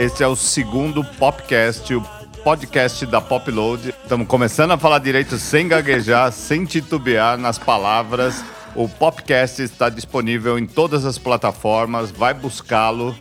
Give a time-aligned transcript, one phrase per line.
[0.00, 2.00] Este é o segundo Popcast, o
[2.42, 3.90] podcast da Popload.
[4.02, 8.42] Estamos começando a falar direito sem gaguejar, sem titubear nas palavras.
[8.74, 12.10] O Popcast está disponível em todas as plataformas.
[12.10, 13.14] Vai buscá-lo.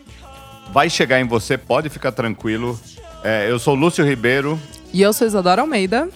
[0.72, 2.80] Vai chegar em você, pode ficar tranquilo.
[3.26, 4.58] É, eu sou Lúcio Ribeiro.
[4.94, 6.08] E eu sou Isadora Almeida.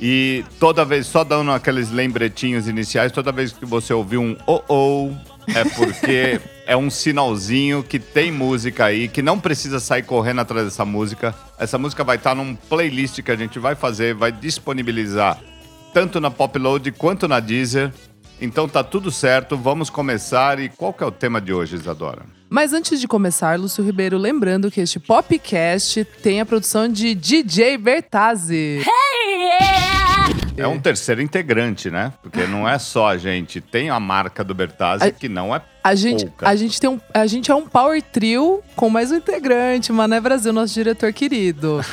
[0.00, 4.62] E toda vez, só dando aqueles lembretinhos iniciais, toda vez que você ouvir um oh
[4.68, 5.10] oh,
[5.48, 10.64] é porque é um sinalzinho que tem música aí, que não precisa sair correndo atrás
[10.66, 11.34] dessa música.
[11.58, 15.38] Essa música vai estar num playlist que a gente vai fazer, vai disponibilizar
[15.92, 17.92] tanto na Popload quanto na Deezer.
[18.40, 20.58] Então tá tudo certo, vamos começar.
[20.58, 22.22] E qual que é o tema de hoje, Isadora?
[22.50, 27.76] Mas antes de começar, Lúcio Ribeiro, lembrando que este podcast tem a produção de DJ
[27.78, 28.82] Bertazzi.
[30.56, 32.12] É um terceiro integrante, né?
[32.22, 33.60] Porque não é só a gente.
[33.60, 36.48] Tem a marca do Bertazzi, A- que não é A gente, pouca.
[36.48, 40.18] a, gente tem um, a gente é um power trio com mais um integrante, Mané
[40.18, 41.84] Brasil, nosso diretor querido.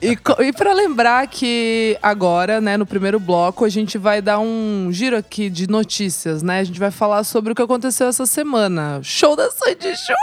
[0.00, 4.88] e e para lembrar que agora, né, no primeiro bloco, a gente vai dar um
[4.90, 6.60] giro aqui de notícias, né?
[6.60, 9.00] A gente vai falar sobre o que aconteceu essa semana.
[9.02, 10.15] Show da Sandy Show!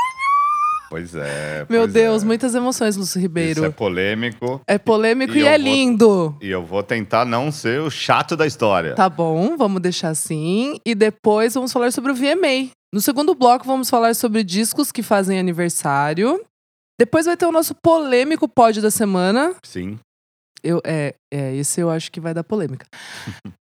[0.94, 1.66] Pois é.
[1.67, 2.25] Meu pois Deus, é.
[2.27, 3.61] muitas emoções, Lúcio Ribeiro.
[3.61, 4.61] Isso é polêmico.
[4.67, 6.38] É polêmico E e, é vou- lindo.
[6.39, 8.94] E eu vou tentar não ser o chato da história.
[8.94, 10.77] Tá bom, vamos deixar assim.
[10.85, 12.69] E depois vamos falar sobre o VMA.
[12.94, 16.39] No segundo bloco, vamos falar sobre discos que fazem aniversário.
[17.00, 19.55] Depois vai ter o nosso polêmico pódio da semana.
[19.66, 19.97] Sim.
[20.63, 22.85] Eu, é, é, esse eu acho que vai dar polêmica.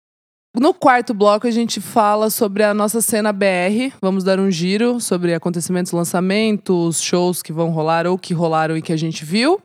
[0.56, 3.92] No quarto bloco, a gente fala sobre a nossa cena BR.
[4.00, 8.82] Vamos dar um giro sobre acontecimentos, lançamentos, shows que vão rolar ou que rolaram e
[8.82, 9.60] que a gente viu.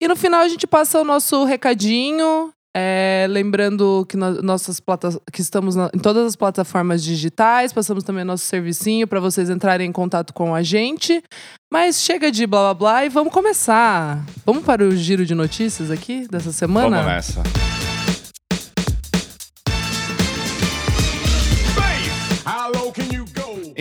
[0.00, 2.50] E no final, a gente passa o nosso recadinho.
[2.72, 8.04] é, lembrando que, no- nossas plata que estamos na- em todas as plataformas digitais, passamos
[8.04, 11.20] também nosso servicinho para vocês entrarem em contato com a gente.
[11.68, 14.24] Mas chega de blá blá blá e vamos começar.
[14.46, 16.98] Vamos para o giro de notícias aqui dessa semana?
[17.02, 17.42] Vamos nessa.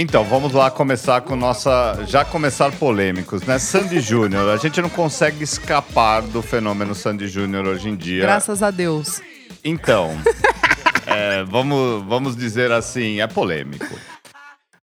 [0.01, 2.05] Então, vamos lá começar com nossa.
[2.07, 3.59] Já começar polêmicos, né?
[3.59, 4.49] Sandy Júnior.
[4.49, 8.21] A gente não consegue escapar do fenômeno Sandy Júnior hoje em dia.
[8.21, 9.21] Graças a Deus.
[9.61, 10.17] Então,
[11.05, 13.93] é, vamos, vamos dizer assim, é polêmico.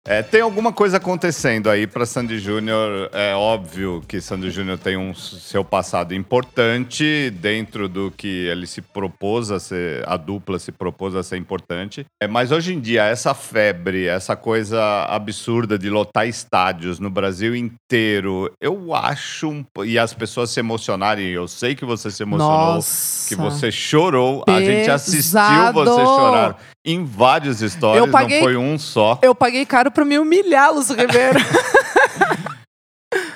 [0.08, 3.10] É, tem alguma coisa acontecendo aí para Sandy Júnior.
[3.12, 8.80] É óbvio que Sandy Júnior tem um seu passado importante dentro do que ele se
[8.80, 12.06] propôs a ser, a dupla se propôs a ser importante.
[12.22, 17.56] É, mas hoje em dia, essa febre, essa coisa absurda de lotar estádios no Brasil
[17.56, 19.48] inteiro, eu acho.
[19.48, 23.28] um e as pessoas se emocionarem, eu sei que você se emocionou Nossa.
[23.28, 24.44] que você chorou.
[24.46, 25.84] A gente assistiu Pesado.
[25.84, 29.18] você chorar em vários stories, paguei- não foi um só.
[29.20, 31.38] Eu paguei caro pra me humilhar, Lúcio Ribeiro.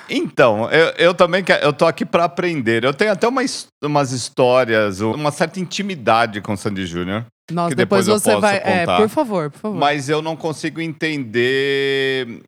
[0.09, 2.83] Então, eu, eu também quero, eu tô aqui pra aprender.
[2.83, 3.41] Eu tenho até uma
[3.81, 8.41] umas histórias, uma certa intimidade com Sandy Júnior, Nossa, Que depois, depois eu você posso
[8.41, 8.57] vai.
[8.57, 8.97] É, contar.
[8.97, 9.77] por favor, por favor.
[9.79, 12.41] mas eu não consigo entender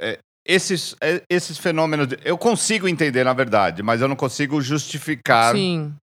[0.00, 2.08] é, esses, é, esses fenômenos.
[2.08, 5.54] de- eu consigo entender, na verdade, mas eu não consigo justificar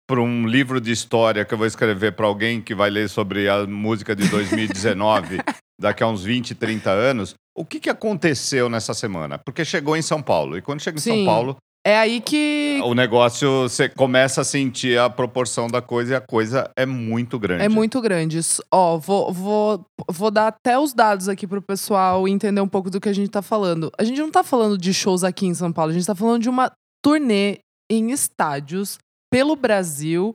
[0.08, 3.48] para um livro de história que eu vou escrever para alguém que vai ler sobre
[3.48, 5.38] a música de 2019
[5.80, 9.38] daqui a uns 20, 30 anos, o que, que aconteceu nessa semana?
[9.38, 10.58] Porque chegou em São Paulo.
[10.58, 11.24] E quando chega em São Sim.
[11.24, 11.56] Paulo,
[11.86, 12.80] É aí que.
[12.82, 17.38] o negócio, você começa a sentir a proporção da coisa e a coisa é muito
[17.38, 17.62] grande.
[17.62, 18.40] É muito grande.
[18.72, 23.00] Ó, vou, vou, vou dar até os dados aqui pro pessoal entender um pouco do
[23.00, 23.92] que a gente tá falando.
[23.98, 26.42] A gente não tá falando de shows aqui em São Paulo, a gente tá falando
[26.42, 26.72] de uma
[27.04, 27.58] turnê
[27.90, 28.98] em estádios
[29.30, 30.34] pelo Brasil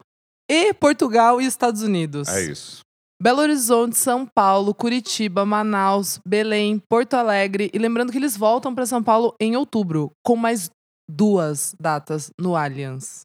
[0.49, 2.27] e Portugal e Estados Unidos.
[2.27, 2.81] É isso.
[3.21, 7.69] Belo Horizonte, São Paulo, Curitiba, Manaus, Belém, Porto Alegre.
[7.73, 10.69] E lembrando que eles voltam para São Paulo em outubro, com mais
[11.09, 13.21] duas datas no Allianz.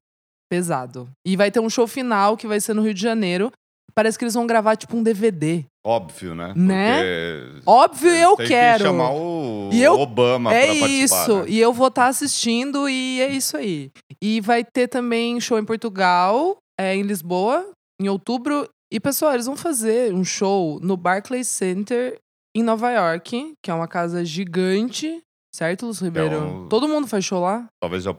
[0.50, 1.08] Pesado.
[1.26, 3.52] E vai ter um show final que vai ser no Rio de Janeiro.
[3.94, 5.64] Parece que eles vão gravar tipo um DVD.
[5.86, 6.52] Óbvio, né?
[6.56, 7.00] Né?
[7.44, 8.78] Porque Óbvio, eu tem quero.
[8.78, 11.22] que chamar o E eu- Obama é pra participar.
[11.22, 11.36] isso.
[11.42, 11.44] né?
[11.48, 13.90] E eu vou estar assistindo e é isso aí.
[14.20, 17.70] E vai ter também show em Portugal, é, em Lisboa,
[18.02, 18.68] em outubro.
[18.94, 22.16] E, pessoal, eles vão fazer um show no Barclays Center
[22.56, 25.20] em Nova York, que é uma casa gigante,
[25.52, 26.38] certo, Lúcio Ribeiro?
[26.40, 27.66] um- Todo mundo faz show lá?
[27.82, 28.16] Talvez eu.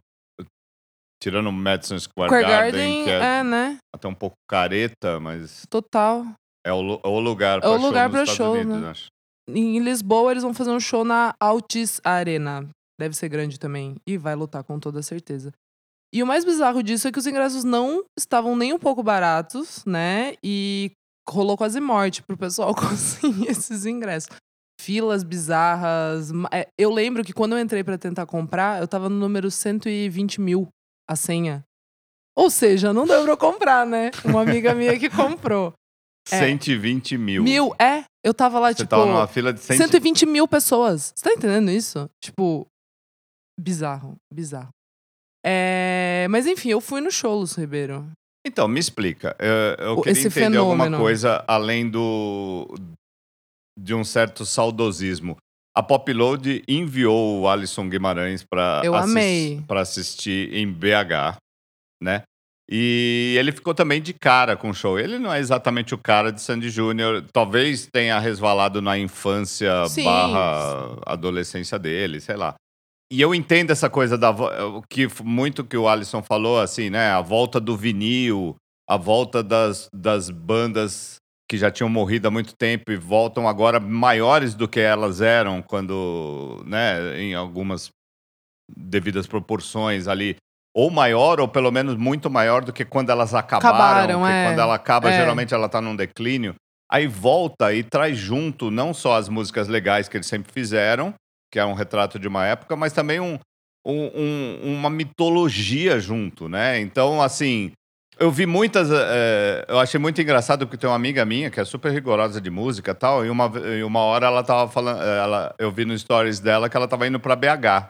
[1.23, 3.77] Tirando o Madison Square, Square Garden, Garden, é é, né?
[3.95, 6.25] até um pouco careta, mas Total.
[6.67, 8.89] é o, é o lugar É pra o show lugar pra show, Unidos, né?
[8.89, 9.07] acho.
[9.49, 12.67] Em Lisboa, eles vão fazer um show na Altis Arena.
[12.99, 13.95] Deve ser grande também.
[14.05, 15.51] E vai lutar com toda certeza.
[16.15, 19.83] E o mais bizarro disso é que os ingressos não estavam nem um pouco baratos,
[19.85, 20.35] né?
[20.41, 20.91] E
[21.29, 24.29] rolou quase morte pro pessoal conseguir esses ingressos.
[24.79, 26.31] Filas bizarras.
[26.53, 30.39] é, Eu lembro que quando eu entrei pra tentar comprar, eu tava no número 120
[30.39, 30.69] mil
[31.09, 31.65] a senha.
[32.37, 34.11] Ou seja, não deu pra eu comprar, né?
[34.23, 35.73] Uma amiga minha que comprou.
[36.31, 36.39] É.
[36.39, 37.43] 120 mil.
[37.43, 38.03] Mil, é.
[38.25, 38.89] Eu tava lá, Você tipo.
[38.89, 41.13] tava numa fila de 100 120 mil pessoas.
[41.15, 42.09] Você tá entendendo isso?
[42.19, 42.65] Tipo,
[43.59, 44.69] bizarro, bizarro.
[45.45, 48.09] É, mas enfim, eu fui no show, Lúcio Ribeiro.
[48.45, 49.35] Então, me explica.
[49.39, 50.97] Eu, eu queria esse entender alguma fenômeno.
[51.03, 52.67] coisa além do
[53.77, 55.37] de um certo saudosismo.
[55.75, 58.81] A Popload enviou o Alisson Guimarães para
[59.67, 61.37] para assistir em BH,
[62.01, 62.23] né?
[62.69, 64.97] E ele ficou também de cara com o show.
[64.97, 67.23] Ele não é exatamente o cara de Sandy Júnior.
[67.31, 70.05] Talvez tenha resvalado na infância Sim.
[70.05, 72.55] barra adolescência dele, sei lá.
[73.11, 74.33] E eu entendo essa coisa da
[74.89, 77.11] que muito que o Alisson falou, assim, né?
[77.11, 78.55] A volta do vinil,
[78.89, 81.17] a volta das, das bandas
[81.49, 85.61] que já tinham morrido há muito tempo e voltam agora maiores do que elas eram
[85.61, 87.89] quando, né, em algumas
[88.75, 90.35] devidas proporções ali,
[90.75, 93.69] ou maior, ou pelo menos muito maior do que quando elas acabaram.
[93.69, 94.45] Acabaram, porque é.
[94.47, 95.17] quando ela acaba, É.
[95.19, 96.55] geralmente ela tá num declínio.
[96.91, 101.13] Aí volta e traz junto não só as músicas legais que eles sempre fizeram,
[101.51, 103.37] que é um retrato de uma época, mas também um,
[103.85, 106.79] um- um- uma mitologia junto, né?
[106.79, 107.71] Então, assim,
[108.19, 108.89] eu vi muitas.
[108.91, 112.49] eh, eu achei muito engraçado porque tem uma amiga minha que é super rigorosa de
[112.49, 115.01] música e tal, e uma, e uma hora ela tava falando.
[115.01, 117.89] eh, Ela, eu vi no stories dela que ela tava indo pra BH.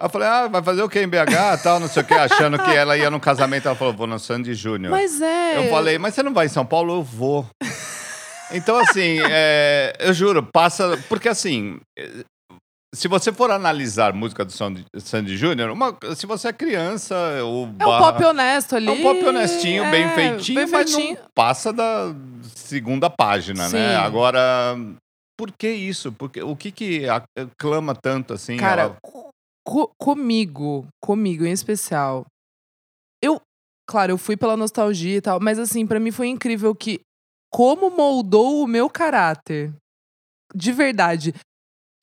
[0.00, 2.14] Aí eu falei, ah, vai fazer o quê em BH tal, não sei o quê,
[2.14, 3.66] achando que ela ia no casamento.
[3.68, 4.90] Ela falou, vou no Sandy Júnior.
[4.90, 5.58] Mas é.
[5.58, 6.94] Eu falei, mas você não vai em São Paulo?
[6.94, 7.46] Eu vou.
[8.52, 10.98] Então, assim, é, eu juro, passa.
[11.08, 12.08] Porque, assim, é,
[12.94, 15.76] se você for analisar música do Sandy, Sandy Júnior,
[16.16, 17.14] se você é criança,
[17.44, 18.88] o É um pop honesto ali.
[18.88, 21.18] é um pop honestinho, bem É, feitinho, bem mas feitinho.
[21.20, 22.14] não passa da
[22.54, 23.90] segunda página, né?
[23.90, 23.96] Sim.
[23.96, 24.76] Agora,
[25.38, 26.10] por que isso?
[26.12, 27.02] Porque, o que que
[27.36, 28.56] aclama tanto, assim?
[28.56, 32.26] Cara, ela- co- comigo, comigo em especial.
[33.22, 33.40] Eu,
[33.88, 37.00] claro, eu fui pela nostalgia e tal, mas assim, pra mim foi incrível que
[37.52, 39.72] como moldou o meu caráter.
[40.54, 41.32] De verdade.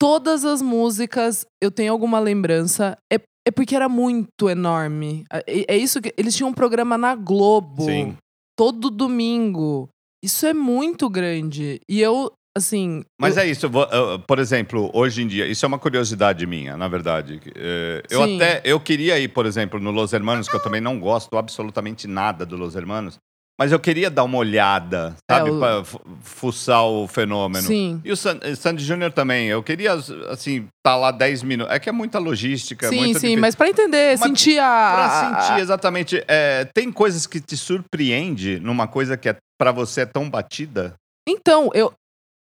[0.00, 2.96] Todas as músicas eu tenho alguma lembrança.
[3.12, 3.16] É,
[3.46, 5.24] é porque era muito enorme.
[5.32, 6.12] É, é isso que.
[6.16, 7.84] Eles tinham um programa na Globo.
[7.84, 8.16] Sim.
[8.56, 9.88] Todo domingo.
[10.24, 11.80] Isso é muito grande.
[11.88, 13.02] E eu, assim.
[13.20, 16.44] Mas eu- é isso, vo- uh, por exemplo, hoje em dia, isso é uma curiosidade
[16.46, 17.40] minha, na verdade.
[17.54, 18.36] Eh, Eu Sim.
[18.36, 22.08] até, eu queria ir, por exemplo, no Los Hermanos, que eu também não gosto absolutamente
[22.08, 23.16] nada do Los Hermanos,
[23.58, 27.66] mas eu queria dar uma olhada, sabe, É, o- pra fu- fuçar o fenômeno.
[27.66, 28.00] Sim.
[28.04, 29.94] E o San- Sandy Júnior também, eu queria,
[30.30, 31.74] assim, estar lá 10 minutos.
[31.74, 33.40] É que é muita logística, é Sim, muito sim, difícil.
[33.40, 34.92] mas pra entender, Mas sentir a.
[34.94, 40.02] Pra sentir exatamente, é, tem coisas que te surpreende numa coisa que é, pra você
[40.02, 40.94] é tão batida?
[41.28, 41.92] Então, eu,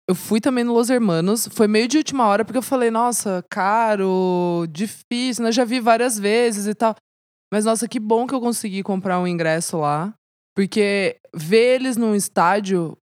[0.09, 1.49] eu fui também no Los Hermanos.
[1.53, 5.53] Foi meio de última hora, porque eu falei, nossa, caro, difícil, né?
[5.53, 6.95] Já vi várias vezes e tal.
[7.53, 10.13] Mas, nossa, que bom que eu consegui comprar um ingresso lá.
[10.57, 12.97] Porque ver eles num estádio.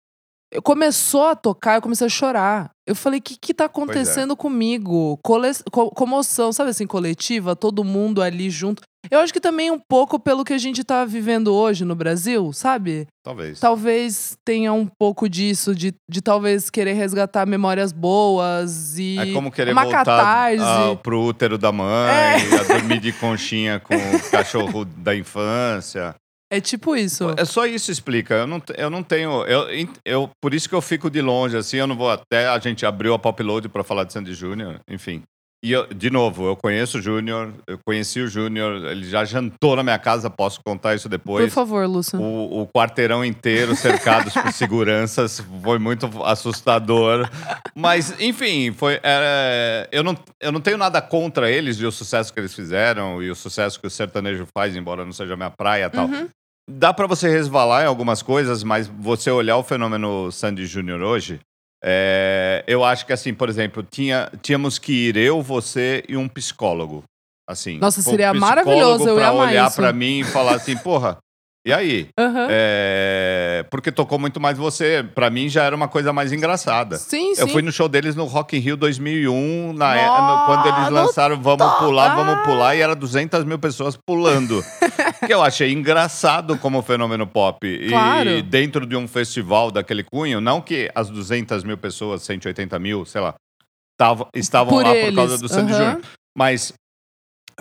[0.54, 2.72] Eu começou a tocar, eu comecei a chorar.
[2.86, 5.18] Eu falei, o que, que tá acontecendo comigo?
[5.24, 8.82] Cole- co- comoção, sabe assim, coletiva, todo mundo ali junto.
[9.10, 12.52] Eu acho que também um pouco pelo que a gente tá vivendo hoje no Brasil,
[12.52, 13.08] sabe?
[13.24, 13.60] Talvez.
[13.62, 19.52] talvez tenha um pouco disso, de, de talvez querer resgatar memórias boas e É como
[19.52, 20.64] querer uma voltar catarse.
[20.64, 22.60] ah, pro útero da mãe, É.
[22.60, 26.14] a dormir de conchinha com o cachorro da infância.
[26.52, 27.34] É tipo isso.
[27.38, 28.34] É só isso explica.
[28.34, 29.44] Eu não, eu não tenho.
[29.46, 29.68] Eu,
[30.06, 32.48] eu, por isso que eu fico de longe, assim, eu não vou até.
[32.48, 35.24] A gente abriu a Popload para falar de Sandy Júnior, enfim.
[35.64, 39.76] E, eu, de novo, eu conheço o Júnior, eu conheci o Júnior, ele já jantou
[39.76, 41.54] na minha casa, posso contar isso Por depois.
[41.54, 42.20] favor, Lúcio.
[42.20, 47.30] O, o quarteirão inteiro cercados por seguranças foi muito assustador.
[47.76, 49.00] Mas, enfim, foi.
[49.04, 53.22] era- eu, não, eu não tenho nada contra eles e o sucesso que eles fizeram
[53.22, 56.08] e o sucesso que o sertanejo faz, embora não seja minha praia e tal.
[56.08, 56.28] Uhum.
[56.70, 61.40] Dá pra você resvalar em algumas coisas, mas você olhar o fenômeno Sandy Júnior hoje,
[61.84, 66.28] é, eu acho que assim, por exemplo, tinha, tínhamos que ir eu, você e um
[66.28, 67.04] psicólogo.
[67.50, 71.18] Assim, Nossa, um seria psicólogo maravilhoso, eu ia olhar pra mim e falar assim, porra,
[71.66, 72.08] e aí?
[72.18, 72.48] Aham.
[72.50, 75.04] É, porque tocou muito mais você.
[75.14, 76.98] Pra mim já era uma coisa mais engraçada.
[76.98, 77.42] Sim, sim.
[77.42, 81.40] Eu fui no show deles no Rock in Rio 2001, na, no- quando eles lançaram
[81.40, 81.72] Vamos!
[81.78, 84.64] Pular, Vamos Pular, e era 200 mil pessoas pulando.
[85.26, 87.66] que eu achei engraçado como fenômeno pop.
[87.68, 88.42] E Claro.
[88.44, 93.22] dentro de um festival daquele cunho, não que as 200 mil pessoas, 180 mil, sei
[93.22, 93.36] lá,
[93.98, 95.10] tavam- estavam Por lá eles.
[95.10, 95.84] por causa do Sandy aham.
[95.92, 96.02] Júnior.
[96.38, 96.74] Mas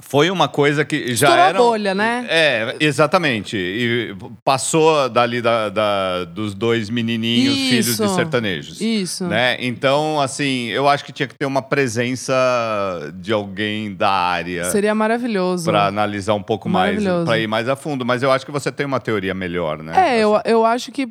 [0.02, 1.58] Foi uma coisa que já Estourou a era.
[1.58, 2.26] bolha, né?
[2.28, 3.56] É, exatamente.
[3.56, 8.02] E passou dali da, da- dos dois menininhos, filhos Isso.
[8.06, 8.80] de sertanejos.
[8.80, 9.26] Isso.
[9.26, 9.56] Né?
[9.60, 14.94] Então, assim, eu acho que tinha que ter uma presença de alguém da área Seria
[14.94, 15.64] maravilhoso.
[15.64, 18.04] para analisar um pouco mais, para ir mais a fundo.
[18.04, 20.16] Mas eu acho que você tem uma teoria melhor, né?
[20.16, 20.42] É, eu, Assim.
[20.50, 21.08] eu acho que.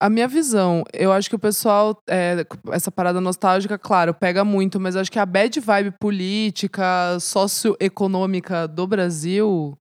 [0.00, 4.78] A minha visão, eu acho que o pessoal, é, essa parada nostálgica, claro, pega muito,
[4.80, 9.76] mas acho que a bad vibe política, socioeconômica do Brasil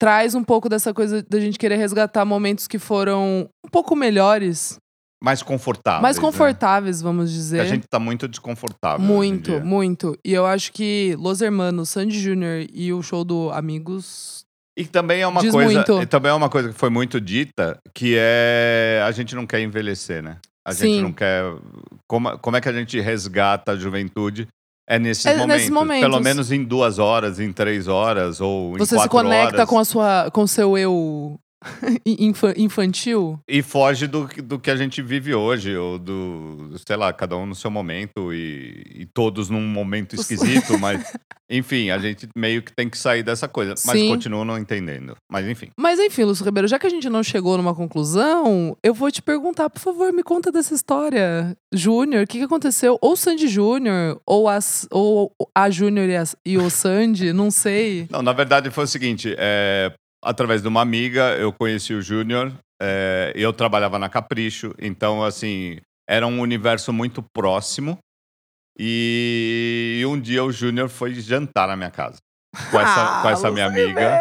[0.00, 4.78] traz um pouco dessa coisa da gente querer resgatar momentos que foram um pouco melhores,
[5.22, 6.00] mais confortável.
[6.00, 7.36] mais confortáveis, vamos Né?
[7.36, 7.60] dizer.
[7.60, 9.04] A gente tá muito desconfortável.
[9.04, 10.16] Muito, muito.
[10.24, 14.46] E eu acho que Los Hermanos, Sandy Júnior e o show do Amigos.
[14.80, 16.06] E também é uma Diz coisa, muito.
[16.06, 20.22] também é uma coisa que foi muito dita, que é a gente não quer envelhecer,
[20.22, 20.38] né?
[20.64, 21.02] A gente Sim.
[21.02, 21.42] não quer
[22.06, 24.48] como, como é que a gente resgata a juventude?
[24.88, 26.00] É nesses, É momentos, nesses momentos.
[26.08, 29.68] pelo menos em duas horas, em três horas ou em Você se quatro conecta horas
[29.68, 31.38] com a sua com o seu eu
[32.06, 33.38] infa- infantil?
[33.48, 37.36] e foge do, que- do que a gente vive hoje ou do, sei lá, cada
[37.36, 41.02] um no seu momento e, e todos num momento esquisito, mas
[41.50, 44.08] enfim, a gente meio que tem que sair dessa coisa, mas Sim.
[44.08, 45.16] continuo não entendendo.
[45.30, 45.70] Mas enfim.
[45.76, 49.20] Mas enfim, Lúcio Ribeiro, já que a gente não chegou numa conclusão, eu vou te
[49.20, 51.56] perguntar, por favor, me conta dessa história.
[51.72, 52.96] Júnior, o que, que aconteceu?
[53.00, 58.06] Ou Sandy Júnior, ou, as- ou a Júnior e, e o Sandy, não sei.
[58.10, 62.52] Não, na verdade foi o seguinte: é, através de uma amiga, eu conheci o Júnior,
[62.80, 67.98] é, eu trabalhava na Capricho, então, assim, era um universo muito próximo.
[68.78, 72.16] E um dia o Júnior foi jantar na minha casa.
[72.70, 74.18] Com essa, com Ah, essa minha amiga.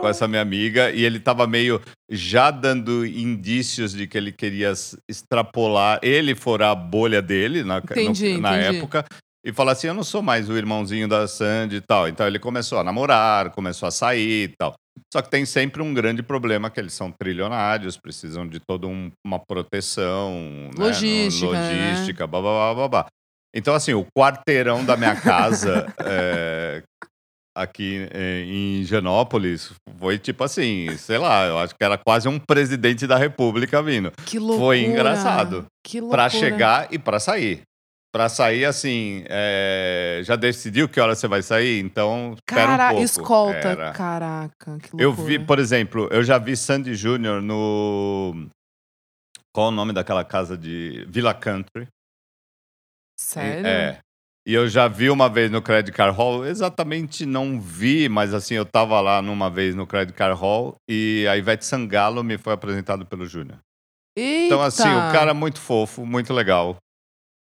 [0.00, 1.80] Com essa minha amiga, e ele tava meio
[2.10, 4.72] já dando indícios de que ele queria
[5.08, 8.76] extrapolar, ele fora a bolha dele na, no- Entendi, na entendi.
[8.78, 9.04] época,
[9.44, 12.08] e falar assim: eu não sou mais o irmãozinho da Sandy e tal.
[12.08, 14.74] Então ele começou a namorar, começou a sair e tal.
[15.12, 19.10] Só que tem sempre um grande problema, que eles são trilionários, precisam de toda um-
[19.26, 20.32] uma proteção.
[20.76, 21.90] né, Logística, né?
[21.92, 23.06] Logística, babá, babá.
[23.54, 26.82] Então, assim, o quarteirão da minha casa, é,
[27.56, 32.38] aqui é, em Higienópolis, foi tipo assim, sei lá, eu acho que era quase um
[32.38, 34.12] presidente da república vindo.
[34.26, 34.58] Que loucura.
[34.60, 35.66] Foi engraçado.
[35.84, 36.22] Que loucura.
[36.22, 37.62] Pra chegar e pra sair.
[38.12, 41.78] Pra sair, assim, é, já decidiu que hora você vai sair?
[41.78, 43.04] Então, espera Cara, um pouco.
[43.04, 43.68] escolta.
[43.68, 43.92] Era.
[43.92, 45.02] Caraca, que loucura.
[45.02, 48.48] Eu vi, por exemplo, eu já vi Sandy Júnior no...
[49.52, 51.06] Qual o nome daquela casa de...
[51.08, 51.86] Villa Country.
[53.16, 53.66] Sério?
[53.66, 54.00] É.
[54.46, 58.54] E eu já vi uma vez no Credit Card Hall, exatamente não vi, mas assim,
[58.54, 62.54] eu tava lá numa vez no Credit Card Hall e a Ivete Sangalo me foi
[62.54, 63.58] apresentado pelo Júnior.
[64.16, 66.76] Então, assim, o cara é muito fofo, muito legal.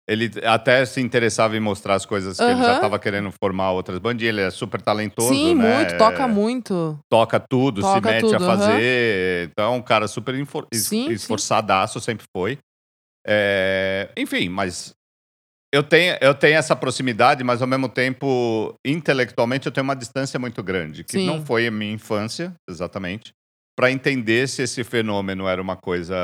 [0.08, 2.80] Ele até se interessava em mostrar as coisas que ele já Aham.
[2.80, 4.34] tava querendo formar outras bandinhas.
[4.34, 5.80] Ele é super talentoso, Sim, né?
[5.80, 5.98] muito.
[5.98, 6.98] Toca muito.
[7.10, 9.50] Toca tudo, se Toca mete tudo, a fazer.
[9.50, 10.34] Então, é um cara super
[10.72, 11.10] sim.
[11.10, 12.58] esforçadaço, sempre foi.
[13.26, 14.94] É, enfim, mas
[15.72, 20.38] eu tenho, eu tenho essa proximidade, mas ao mesmo tempo, intelectualmente, eu tenho uma distância
[20.38, 21.26] muito grande, que Sim.
[21.26, 23.32] não foi a minha infância, exatamente,
[23.76, 26.16] para entender se esse fenômeno era uma coisa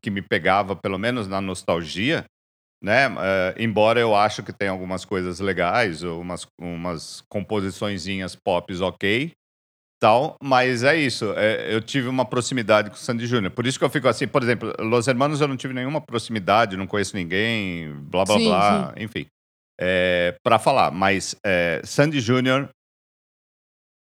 [0.00, 2.24] que me pegava, pelo menos na nostalgia,
[2.84, 3.06] né?
[3.18, 9.32] É, embora eu acho que tem algumas coisas legais, umas, umas composiçõezinhas pop ok,
[9.98, 11.32] tal, mas é isso.
[11.34, 13.50] é, eu tive uma proximidade com o Sandy Júnior.
[13.52, 16.76] Por isso que eu fico assim, por exemplo, Los Hermanos eu não tive nenhuma proximidade,
[16.76, 19.26] não conheço ninguém, blá blá Sim, blá, enfim.
[19.80, 22.68] É, para falar, mas é, Sandy Júnior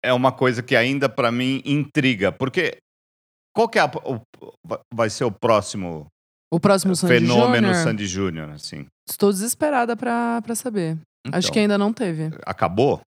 [0.01, 2.77] é uma coisa que ainda para mim intriga, porque
[3.53, 4.21] qual que é a- o,
[4.93, 6.07] vai ser o próximo
[6.51, 8.86] O próximo Sandy fenômeno Júnior, Sandy Júnior, assim?
[9.10, 10.98] Estou desesperada pra, pra saber.
[11.27, 12.32] Acho Então, que ainda não teve.
[12.46, 13.01] acabou.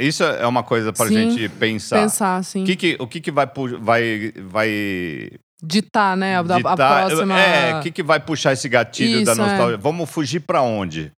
[0.00, 2.02] Isso é uma coisa pra Sim, gente pensar.
[2.02, 2.62] Pensar, assim.
[2.62, 3.46] O que, que- o que, que vai,
[3.80, 5.30] vai, vai
[5.62, 6.36] Ditar, né?
[6.36, 6.76] A, a- a ditar-
[7.06, 7.38] próxima.
[7.40, 9.44] É, o que, que vai puxar esse gatilho da Isso, é.
[9.46, 9.76] nostalgia?
[9.78, 11.10] Vamos fugir pra onde?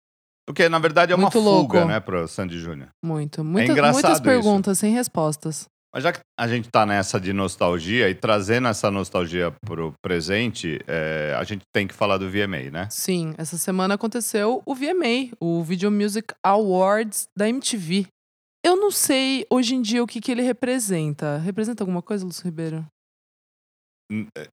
[0.46, 1.84] Porque, na verdade, é uma Muito fuga, louco.
[1.84, 2.88] né, pro Sandy Júnior.
[3.04, 3.42] Muito.
[3.42, 4.22] Muita, engraçado muitas isso.
[4.22, 5.66] perguntas sem respostas.
[5.96, 10.78] Mas já que a gente tá nessa de nostalgia e trazendo essa nostalgia pro presente,
[10.86, 12.86] é, a gente tem que falar do VMA, né?
[12.90, 18.08] Sim, essa semana aconteceu o VMA, o Video Music Awards da MTV.
[18.62, 21.38] Eu não sei hoje em dia o que, que ele representa.
[21.38, 22.86] Representa alguma coisa, Lúcio Ribeiro?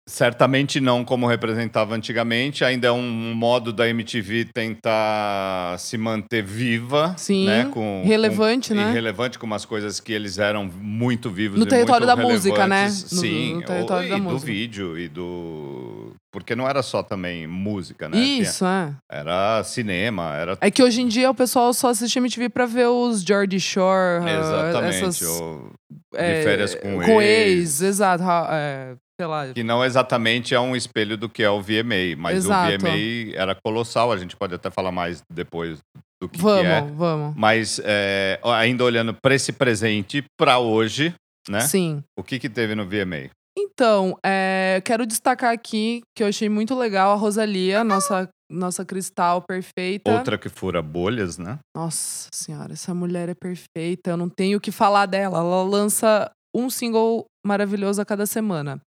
[0.07, 7.13] Certamente não como representava antigamente, ainda é um modo da MTV tentar se manter viva,
[7.17, 7.65] Sim, né?
[7.72, 8.91] Com, relevante, com, né?
[8.91, 12.86] Relevante com umas coisas que eles eram muito vivos No território da música, né?
[12.86, 14.51] No- Sim, no território ou- da e do música.
[14.51, 18.17] vídeo e do porque não era só também música, né?
[18.17, 18.93] Tinha- Isso, é.
[19.09, 22.87] Era cinema, era É que hoje em dia o pessoal só assiste MTV pra ver
[22.87, 25.71] os Geordie Shore, ah, exatamente essas, o-
[26.15, 28.23] é, de férias com, com ex, ex, exato.
[28.51, 29.47] é, sei lá.
[29.53, 32.73] que não exatamente é um espelho do que é o VMA, mas Exato.
[32.75, 35.77] o VMA era colossal, a gente pode até falar mais depois
[36.21, 36.81] do que, que Vamos, é.
[36.95, 37.35] vamos.
[37.37, 41.13] Mas é, ainda olhando para esse presente, para hoje,
[41.47, 41.59] né?
[41.61, 42.01] Sim.
[42.17, 43.29] O que que teve no VMA?
[43.63, 49.41] Então, é, quero destacar aqui que eu achei muito legal a Rosalia, nossa, nossa cristal
[49.41, 50.12] perfeita.
[50.12, 51.60] Outra que fura bolhas, né?
[51.75, 54.12] Nossa senhora, essa mulher é perfeita.
[54.12, 55.39] Eu não tenho o que falar dela.
[55.39, 58.82] Ela lança um single maravilhoso a cada semana.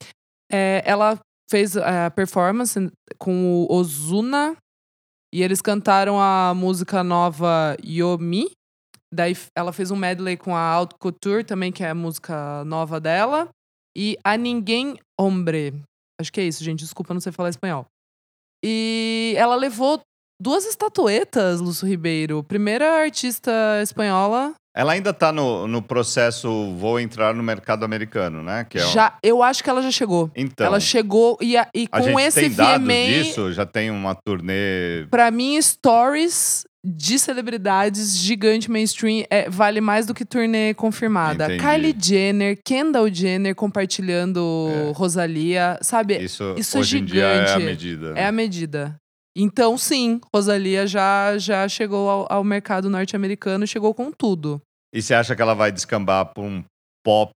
[0.52, 1.18] É, ela
[1.50, 2.78] fez a performance
[3.18, 4.56] com o Ozuna
[5.34, 8.50] e eles cantaram a música nova Yomi.
[9.12, 13.00] Daí ela fez um medley com a Haute Couture também, que é a música nova
[13.00, 13.48] dela.
[13.96, 15.72] E A Ninguém Hombre.
[16.20, 16.80] Acho que é isso, gente.
[16.80, 17.86] Desculpa, não sei falar espanhol.
[18.64, 20.00] E ela levou
[20.40, 22.42] duas estatuetas, Lúcio Ribeiro.
[22.44, 23.50] Primeira artista
[23.82, 24.52] espanhola.
[24.76, 28.64] Ela ainda tá no, no processo vou entrar no mercado americano, né?
[28.64, 30.30] Que é o- já, eu acho que ela já chegou.
[30.36, 33.64] Então, ela chegou e, a- e a com gente esse tem dados VMA, disso, já
[33.64, 40.24] tem uma turnê pra mim, stories de celebridades gigante mainstream é, vale mais do que
[40.24, 41.46] turnê confirmada.
[41.46, 41.60] Entendi.
[41.62, 44.92] Kylie Jenner, Kendall Jenner compartilhando É.
[44.94, 46.16] Rosalia, sabe?
[46.18, 47.64] Isso, isso é dia é a gigante.
[47.64, 48.12] medida.
[48.16, 48.96] É a medida.
[49.36, 54.62] Então, sim, Rosalia já, já chegou ao, ao mercado norte-americano chegou com tudo.
[54.94, 56.64] E você acha que ela vai descambar para um
[57.06, 57.30] pop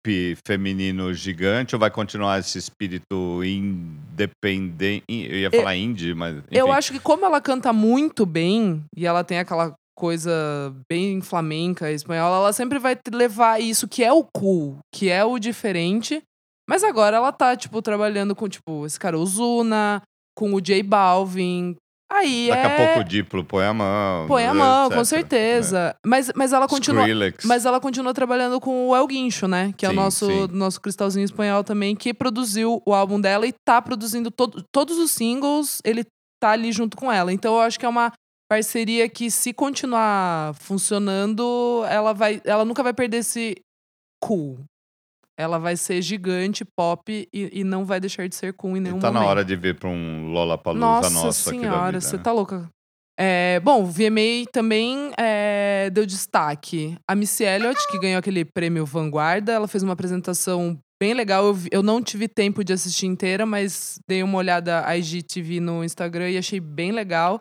[0.48, 5.04] feminino gigante ou vai continuar esse espírito independente?
[5.10, 6.38] Eu ia falar indie, mas.
[6.38, 6.48] Enfim.
[6.52, 10.32] Eu acho que como ela canta muito bem e ela tem aquela coisa
[10.90, 15.38] bem flamenca, espanhola, ela sempre vai levar isso que é o cool, que é o
[15.38, 16.22] diferente.
[16.70, 20.02] Mas agora ela tá, tipo, trabalhando com, tipo, esse cara Ozuna,
[20.38, 21.76] com o J Balvin.
[22.10, 22.66] Aí Daqui é...
[22.66, 24.28] a pouco o Diplo põe a mão.
[24.28, 25.06] Põe a mão, com etc.
[25.06, 25.96] certeza.
[26.06, 27.02] Mas, mas ela continua...
[27.02, 27.46] Skrillex.
[27.46, 29.74] Mas ela continua trabalhando com o El Guincho, né?
[29.76, 30.48] Que é o Sim, nosso, sim.
[30.52, 35.12] nosso cristalzinho espanhol também, que produziu o álbum dela e tá produzindo to todos os
[35.12, 36.06] singles, ele
[36.42, 37.34] tá ali junto com ela.
[37.34, 38.14] Então eu acho que é uma
[38.50, 43.56] parceria que, se continuar funcionando, ela, vai, ela nunca vai perder esse
[44.24, 44.60] cool.
[45.40, 48.98] Ela vai ser gigante, pop e, e não vai deixar de ser cool em nenhum
[48.98, 49.30] E tá na momento.
[49.30, 52.24] hora de vir para um Lollapalooza Nossa nosso aqui da senhora, você né?
[52.24, 52.70] tá louca.
[53.20, 56.96] É, bom, o VMA também é, deu destaque.
[57.10, 61.46] A Missy Elliott, que ganhou aquele prêmio Vanguarda, ela fez uma apresentação bem legal.
[61.46, 65.84] Eu, vi- eu não tive tempo de assistir inteira, mas dei uma olhada IGTV no
[65.84, 67.40] Instagram e achei bem legal.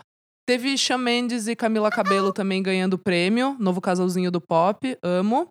[0.49, 3.57] Teve Shawn Mendes e Camila Cabello também ganhando prêmio.
[3.59, 5.47] Novo casalzinho do pop, amo.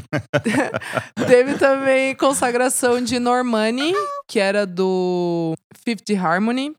[1.26, 3.92] Teve também consagração de Normani,
[4.28, 5.54] que era do
[5.84, 6.74] Fifth Harmony.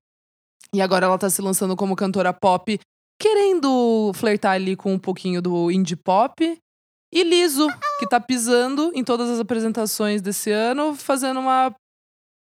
[0.74, 2.80] E agora ela tá se lançando como cantora pop,
[3.20, 6.58] querendo flertar ali com um pouquinho do indie pop.
[7.14, 11.74] E Liso, que tá pisando em todas as apresentações desse ano, fazendo uma,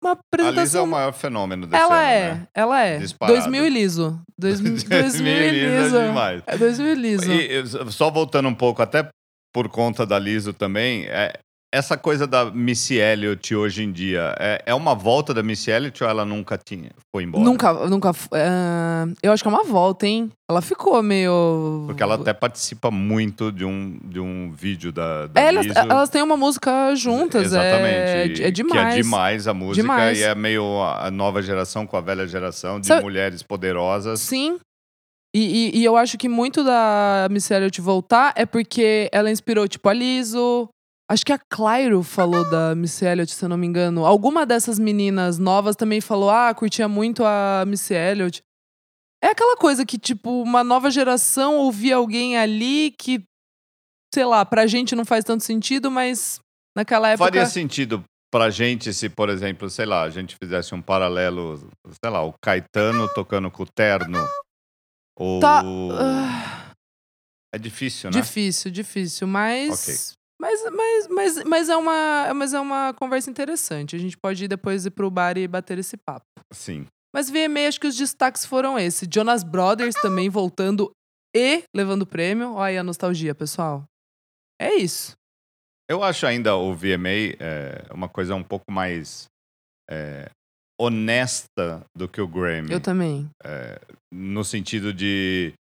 [0.02, 0.84] uma A Liz é apresentação.
[0.84, 2.48] o maior fenômeno desse ela ano, é, né?
[2.52, 2.98] ela é.
[2.98, 3.38] Disparado.
[3.38, 4.20] 2000 e liso.
[4.36, 5.96] Dois, 2000 2000 e liso.
[5.96, 6.42] é demais.
[6.44, 7.32] É 2000 e liso.
[7.32, 9.08] E, só voltando um pouco, até
[9.54, 11.32] por conta da Liso também, é,
[11.72, 16.02] essa coisa da Missy Elliott hoje em dia, é, é uma volta da Missy Elliott
[16.04, 17.44] ou ela nunca tinha, foi embora?
[17.44, 18.12] Nunca, nunca.
[18.32, 20.30] ah, eu acho que é uma volta, hein?
[20.50, 21.84] Ela ficou meio.
[21.86, 26.10] Porque ela até participa muito de um, de um vídeo da, da É, elas, elas
[26.10, 27.46] têm uma música juntas.
[27.46, 28.42] Exatamente.
[28.42, 28.94] É, é demais.
[28.94, 30.18] Que é demais a música Demais.
[30.18, 34.20] e é meio a a nova geração com a velha geração de Sabe- mulheres poderosas.
[34.20, 34.58] Sim.
[35.34, 39.66] E, e- e eu acho que muito da Missy Elliott voltar é porque ela inspirou,
[39.66, 40.68] tipo, a Liso.
[41.10, 44.06] Acho que a Clairo falou da Missy Elliott, se eu não me engano.
[44.06, 48.40] Alguma dessas meninas novas também falou, ah, curtia muito a Missy Elliott.
[49.22, 53.22] É aquela coisa que, tipo, uma nova geração ouvir alguém ali que,
[54.14, 56.38] sei lá, pra gente não faz tanto sentido, mas
[56.76, 57.24] naquela época.
[57.26, 61.58] Faria sentido pra gente se, por exemplo, sei lá, a gente fizesse um paralelo,
[62.02, 64.18] sei lá, o Caetano tocando com o Terno.
[65.16, 65.40] Ou.
[65.40, 65.62] Tá.
[67.54, 68.20] É difícil, né?
[68.20, 69.70] Difícil, difícil, mas.
[69.70, 69.94] Ok.
[70.40, 73.94] Mas, mas, mas, mas, é uma, mas é uma conversa interessante.
[73.94, 76.26] A gente pode ir depois ir pro bar e bater esse papo.
[76.52, 76.86] Sim.
[77.14, 79.08] Mas VMA, acho que os destaques foram esses.
[79.10, 80.90] Jonas Brothers também voltando
[81.34, 82.54] e levando prêmio.
[82.54, 83.84] Olha aí a nostalgia, pessoal.
[84.60, 85.12] É isso.
[85.88, 89.26] Eu acho ainda o VMA é, uma coisa um pouco mais
[89.88, 90.28] é,
[90.80, 92.72] honesta do que o Grammy.
[92.72, 93.28] Eu também.
[94.12, 95.52] no sentido de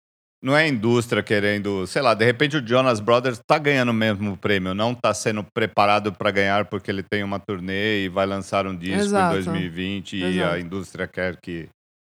[0.44, 4.34] não é a indústria querendo, sei lá, de repente o Jonas Brothers tá ganhando mesmo
[4.34, 8.26] o prêmio, não tá sendo preparado para ganhar porque ele tem uma turnê e vai
[8.26, 9.38] lançar um disco Exato.
[9.38, 10.54] em 2020 e Exato.
[10.56, 11.70] a indústria quer que.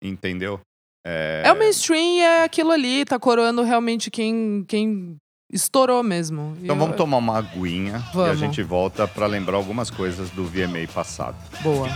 [0.02, 0.60] Entendeu?
[1.06, 5.16] É o mainstream e é aquilo ali, tá coroando realmente quem, quem
[5.52, 6.54] estourou mesmo.
[6.60, 8.38] E Então eu- vamos tomar uma aguinha e a Vamos.
[8.40, 11.36] gente volta para lembrar algumas coisas do VMA passado.
[11.62, 11.88] Boa.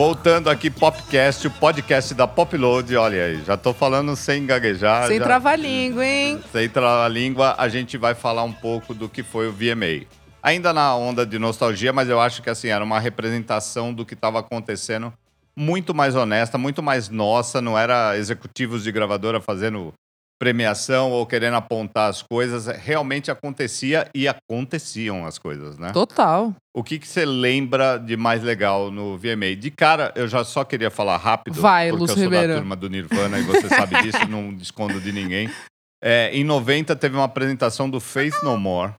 [0.00, 2.96] Voltando aqui, Popcast, o podcast da Popload.
[2.96, 5.06] Olha aí, já tô falando sem gaguejar.
[5.06, 6.40] Sem já- trava-língua, hein?
[6.50, 10.06] Sem trava-língua, a gente vai falar um pouco do que foi o VMA.
[10.42, 14.14] Ainda na onda de nostalgia, mas eu acho que assim, era uma representação do que
[14.14, 15.12] estava acontecendo
[15.54, 19.92] muito mais honesta, muito mais nossa, não era executivos de gravadora fazendo
[20.40, 25.92] premiação ou querendo apontar as coisas, realmente acontecia e aconteciam as coisas, né?
[25.92, 26.54] Total.
[26.74, 29.54] O que que você lembra de mais legal no VMA?
[29.54, 32.54] De cara, eu já só queria falar rápido, Vai, porque Lúcio eu sou Ribeiro.
[32.54, 35.50] da turma do Nirvana e você sabe disso, não escondo de ninguém.
[36.02, 38.94] É, em 90 teve uma apresentação do Faith No More,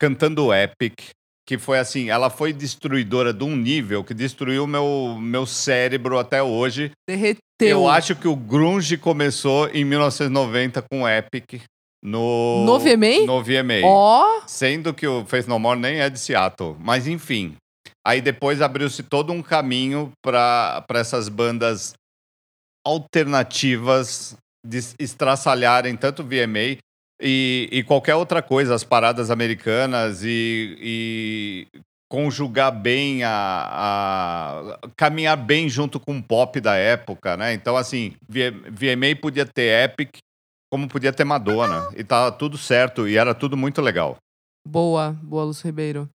[0.00, 1.10] cantando Epic,
[1.48, 6.42] que foi assim, ela foi destruidora de um nível que destruiu meu, meu cérebro até
[6.42, 6.90] hoje.
[7.08, 7.40] Derreteu.
[7.58, 11.62] Eu acho que o grunge começou em 1990 com Epic
[12.04, 12.66] no...
[12.66, 13.24] No VMA?
[13.26, 13.80] No VMA.
[13.82, 16.76] Ó, Sendo que o Faith No More nem é de Seattle.
[16.78, 17.56] Mas enfim.
[18.06, 21.94] Aí depois abriu-se todo um caminho para essas bandas
[22.86, 26.76] alternativas de estraçalharem tanto o VMA
[27.20, 35.36] e, e qualquer outra coisa, as paradas americanas e, e conjugar bem a, a- caminhar
[35.36, 37.52] bem junto com o pop da época, né?
[37.52, 40.18] Então assim, VMA podia ter Epic,
[40.72, 44.16] como podia ter Madonna e tava tudo certo e era tudo muito legal.
[44.66, 46.08] boa, boa, Lúcio Ribeiro.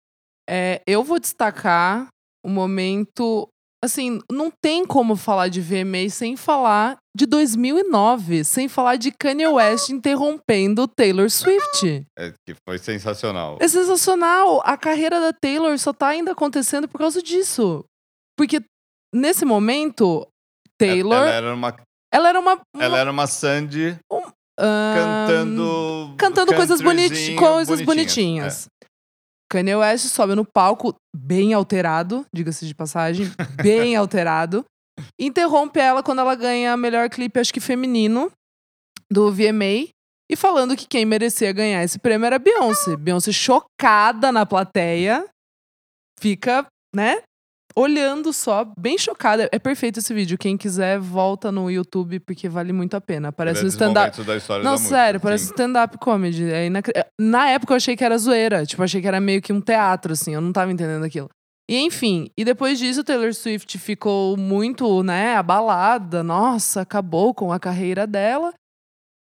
[0.49, 2.07] É, eu vou destacar
[2.45, 3.47] o momento.
[3.83, 9.47] Assim, não tem como falar de VMA sem falar de 2009, sem falar de Kanye
[9.47, 12.05] West interrompendo Taylor Swift.
[12.17, 13.57] É, que foi sensacional.
[13.59, 14.61] É sensacional.
[14.63, 17.83] A carreira da Taylor só tá ainda acontecendo por causa disso.
[18.37, 18.61] Porque
[19.13, 20.27] nesse momento,
[20.77, 21.75] Taylor, Ela era uma,
[22.13, 22.53] ela era uma.
[22.75, 26.15] uma- ela era uma Sandy ahn, cantando.
[26.17, 27.85] cantando coisas, boniti countryzinho, coisas bonitinhas.
[27.85, 28.67] bonitinhas.
[29.51, 33.29] Kanye West sobe no palco, bem alterado, diga-se de passagem,
[33.61, 34.63] bem alterado.
[35.19, 38.31] Interrompe ela quando ela ganha melhor clipe, acho que feminino,
[39.11, 39.89] do VMA.
[40.31, 42.95] E falando que quem merecia ganhar esse prêmio era Beyoncé.
[42.95, 45.27] Beyoncé chocada na plateia.
[46.17, 47.21] Fica, né?
[47.75, 49.47] Olhando só, bem chocada.
[49.51, 50.37] É perfeito esse vídeo.
[50.37, 53.29] Quem quiser, volta no YouTube, porque vale muito a pena.
[53.29, 53.31] É.
[53.31, 54.17] Parece um stand-up.
[54.63, 55.51] Não, da música, sério, parece sim.
[55.51, 56.51] stand-up comedy.
[56.51, 58.65] É inacre- Na época eu achei que era zoeira.
[58.65, 60.33] Tipo, achei que era meio que um teatro, assim.
[60.33, 61.29] Eu não tava entendendo aquilo.
[61.69, 66.21] E enfim, e depois disso, Taylor Swift ficou muito, né, abalada.
[66.21, 68.51] Nossa, acabou com a carreira dela.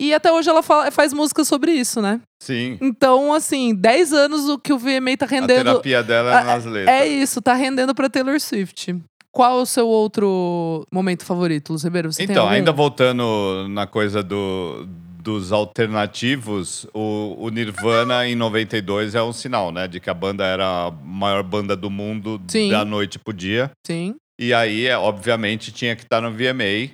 [0.00, 2.20] E até hoje ela fala- faz música sobre isso, né?
[2.42, 2.78] Sim.
[2.80, 5.64] Então, assim, 10 anos o que o VMA tá A rendendo.
[5.64, 6.96] terapia dela é nas letras.
[7.02, 8.96] É isso, tá rendendo pra Taylor Swift.
[9.30, 12.10] Qual o seu outro momento favorito, Lúcio Ribeiro?
[12.12, 14.88] Você Então, ainda voltando na coisa do,
[15.22, 19.86] dos alternativos, o, o Nirvana em 92 é um sinal, né?
[19.86, 22.70] De que a banda era a maior banda do mundo Sim.
[22.70, 23.70] da noite pro dia.
[23.86, 24.14] Sim.
[24.40, 26.90] E aí, obviamente, tinha que estar no VMA.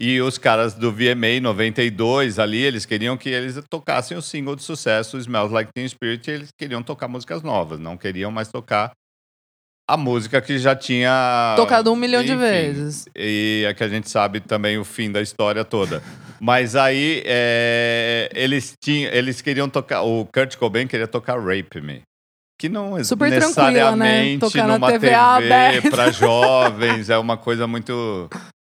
[0.00, 4.62] E os caras do VMA 92 ali, eles queriam que eles tocassem o single de
[4.62, 8.92] sucesso, Smells Like Teen Spirit, e eles queriam tocar músicas novas, não queriam mais tocar
[9.86, 11.52] a música que já tinha...
[11.54, 13.04] Tocado um milhão de enfim, vezes.
[13.14, 16.02] E é que a gente sabe também o fim da história toda.
[16.40, 20.00] Mas aí, é, eles, tinham, eles queriam tocar...
[20.00, 22.00] O Kurt Cobain queria tocar Rape Me.
[22.58, 23.40] Que não Super né?
[23.40, 25.90] necessariamente na numa TV TV aberta.
[25.90, 28.30] para jovens, é uma coisa muito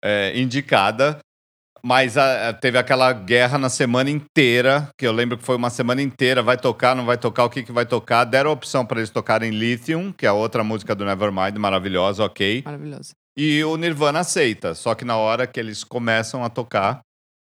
[0.03, 1.19] é, indicada.
[1.85, 5.69] Mas a- a- teve aquela guerra na semana inteira, que eu lembro que foi uma
[5.69, 8.23] semana inteira, vai tocar, não vai tocar, o que, que vai tocar.
[8.23, 12.61] Deram a opção para eles tocarem Lithium, que é outra música do Nevermind, maravilhosa, ok.
[12.63, 13.11] Maravilhoso.
[13.35, 17.01] E o Nirvana aceita, só que na hora que eles começam a tocar,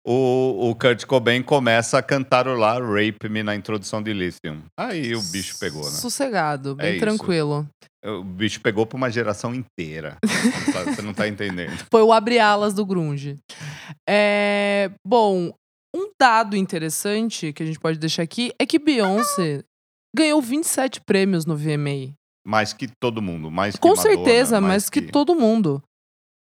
[0.05, 4.61] o, o Kurt Cobain começa a cantarolar Rape Me na introdução de Lithium.
[4.79, 5.89] Aí o bicho pegou, né?
[5.91, 6.99] Sossegado, bem É isso.
[6.99, 7.67] tranquilo.
[8.05, 10.17] O bicho pegou pra uma geração inteira.
[10.21, 11.71] Tá- Você não tá entendendo.
[11.91, 13.39] Foi o abre-alas do grunge.
[14.07, 15.51] É, bom,
[15.95, 19.63] um dado interessante que a gente pode deixar aqui é que Beyoncé
[20.15, 22.13] ganhou 27 prêmios no VMA.
[22.45, 23.49] Mais que todo mundo.
[23.49, 25.81] Mais que Com Madonna, certeza, mais que todo mundo.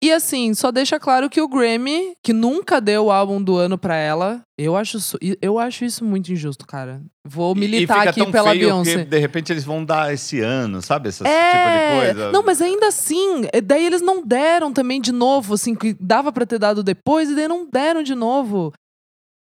[0.06, 3.76] E assim, só deixa claro que o Grammy, que nunca deu o álbum do ano
[3.76, 7.02] pra ela, eu acho, isso- eu acho isso muito injusto, cara.
[7.26, 8.98] Vou militar aqui tão pela Beyoncé.
[8.98, 11.08] Que, de repente eles vão dar esse ano, sabe?
[11.08, 12.30] Esse É, tipo de coisa.
[12.30, 16.46] não, mas ainda assim, daí eles não deram também de novo, assim, que dava pra
[16.46, 18.72] ter dado depois e daí não deram de novo.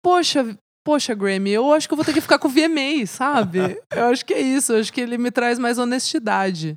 [0.03, 3.59] Poxa, poxa, Grammy, eu acho que eu vou ter que ficar com o VMA, sabe?
[3.93, 6.75] eu acho que é isso, eu acho que ele me traz mais honestidade.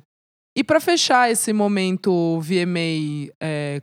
[0.55, 3.81] E pra fechar esse momento VMA é,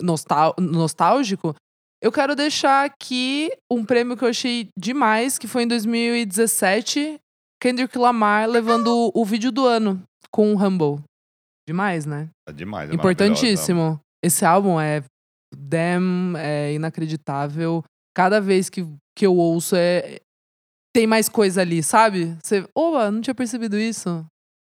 [0.00, 1.54] nostal- nostálgico,
[2.02, 7.18] eu quero deixar aqui um prêmio que eu achei demais, que foi em 2017,
[7.60, 11.02] Kendrick Lamar levando o vídeo do ano com o Humble.
[11.68, 12.30] Demais, né?
[12.48, 12.90] É demais.
[12.90, 14.00] é Importantíssimo.
[14.24, 15.02] Esse álbum é
[15.54, 17.84] damn, é inacreditável.
[18.16, 18.84] Cada vez que,
[19.16, 20.18] que eu ouço é
[20.94, 22.36] tem mais coisa ali, sabe?
[22.42, 24.24] Você, opa, não tinha percebido isso.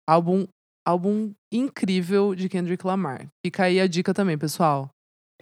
[0.08, 0.46] Álbum
[0.86, 3.26] álbum incrível de Kendrick Lamar.
[3.44, 4.88] Fica aí a dica também, pessoal.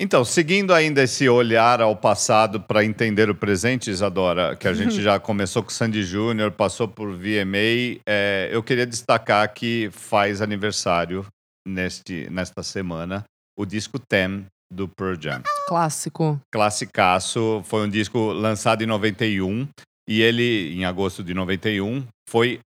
[0.03, 4.97] Então, seguindo ainda esse olhar ao passado para entender o presente, Isadora, que a gente
[5.03, 11.27] já começou com Sandy Júnior, passou por VMA, é, eu queria destacar que faz aniversário
[11.69, 13.25] neste, nesta semana
[13.59, 15.43] o disco Tem do Pearl Jam.
[15.69, 16.41] Clássico.
[16.51, 19.69] Classicaço, foi um disco lançado em 91
[20.09, 22.59] e ele, em agosto de 91, foi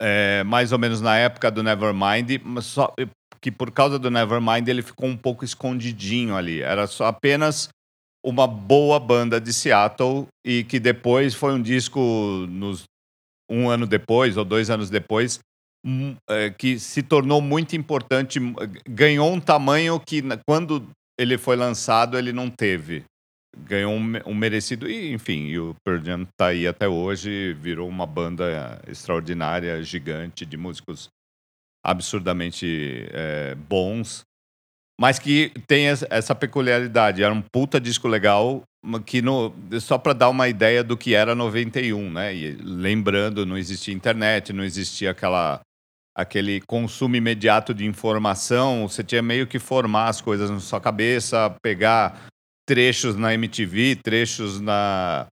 [0.00, 2.92] é, mais ou menos na época do Nevermind, só
[3.40, 6.62] que por causa do Nevermind ele ficou um pouco escondidinho ali.
[6.62, 7.68] Era só apenas
[8.24, 12.00] uma boa banda de Seattle e que depois foi um disco
[12.48, 12.84] nos
[13.50, 15.38] um ano depois ou dois anos depois
[15.84, 18.40] hum, é, que se tornou muito importante,
[18.88, 20.88] ganhou um tamanho que quando
[21.20, 23.04] ele foi lançado ele não teve.
[23.56, 24.88] Ganhou um, um merecido.
[24.88, 30.44] E, enfim, e o Pearl Jam tá aí até hoje, virou uma banda extraordinária, gigante,
[30.44, 31.08] de músicos
[31.84, 34.22] absurdamente é, bons,
[34.98, 37.22] mas que tem es- essa peculiaridade.
[37.22, 38.62] Era um puta disco legal,
[39.04, 42.34] que no, só para dar uma ideia do que era 91, né?
[42.34, 45.60] E lembrando, não existia internet, não existia aquela
[46.16, 51.52] aquele consumo imediato de informação, você tinha meio que formar as coisas na sua cabeça,
[51.60, 52.28] pegar
[52.66, 55.26] trechos na MTV, trechos na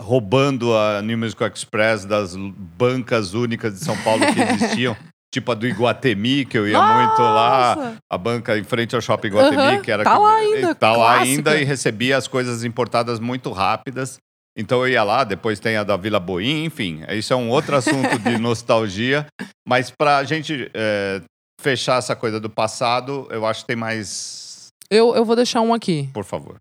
[0.00, 4.96] roubando a New Musical Express das bancas únicas de São Paulo que existiam,
[5.32, 7.96] tipo a do Iguatemi, que eu ia muito lá, Nossa!
[8.10, 11.14] a banca em frente ao Shopping Iguatemi, Aham, que era tá lá ainda, tá lá
[11.16, 11.22] clássica.
[11.50, 14.18] ainda e recebia as coisas importadas muito rápidas.
[14.58, 17.76] Então eu ia lá, depois tem a da Vila Boim, enfim, isso é um outro
[17.76, 19.26] assunto de nostalgia.
[19.68, 21.20] Mas pra gente é,
[21.60, 24.45] fechar essa coisa do passado, eu acho que tem mais.
[24.90, 26.08] Eu, eu vou deixar um aqui.
[26.12, 26.56] Por favor.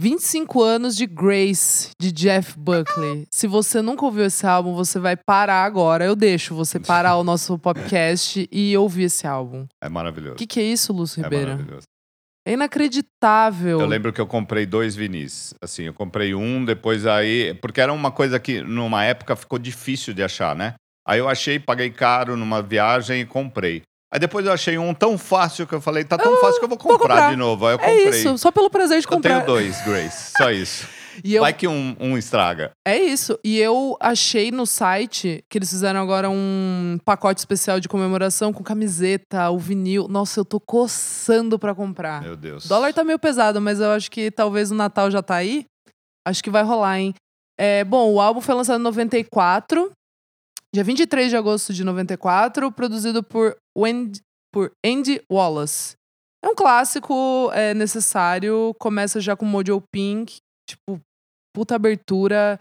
[0.00, 3.26] 25 anos de Grace, de Jeff Buckley.
[3.32, 6.04] Se você nunca ouviu esse álbum, você vai parar agora.
[6.04, 9.66] Eu deixo você parar o nosso podcast e ouvir esse álbum.
[9.82, 10.34] É maravilhoso.
[10.34, 11.50] O que, que é isso, Lúcio é Ribeiro?
[11.50, 11.82] maravilhoso.
[12.46, 13.80] É inacreditável.
[13.80, 15.52] Eu lembro que eu comprei dois vinis.
[15.60, 17.52] Assim, eu comprei um, depois aí.
[17.54, 20.74] Porque era uma coisa que numa época ficou difícil de achar, né?
[21.06, 23.82] Aí eu achei, paguei caro numa viagem e comprei.
[24.12, 26.68] Aí depois eu achei um tão fácil que eu falei, tá tão fácil que eu
[26.68, 27.30] vou comprar, comprar.
[27.30, 27.66] de novo.
[27.66, 28.20] Aí eu É comprei.
[28.20, 29.34] isso, só pelo prazer de Eu comprar.
[29.34, 30.32] tenho dois, Grace.
[30.36, 30.86] Só isso.
[31.24, 32.70] E eu, Vai que um, um estraga.
[32.86, 33.36] É isso.
[33.42, 38.62] E eu achei no site que eles fizeram agora um pacote especial de comemoração com
[38.62, 40.06] camiseta, o vinil.
[40.06, 42.22] Nossa, eu tô coçando pra comprar.
[42.22, 42.66] Meu Deus.
[42.66, 45.64] O dólar tá meio pesado, mas eu acho que talvez o Natal já tá aí.
[46.24, 47.12] Acho que vai rolar, hein?
[47.58, 49.90] É, bom, o álbum foi lançado em 94,
[50.74, 54.20] dia 23 de agosto de 94, produzido por, Wendy,
[54.52, 55.96] por Andy Wallace.
[56.44, 61.00] É um clássico, é necessário, começa já com Mojo Pink, tipo,
[61.54, 62.58] puta abertura.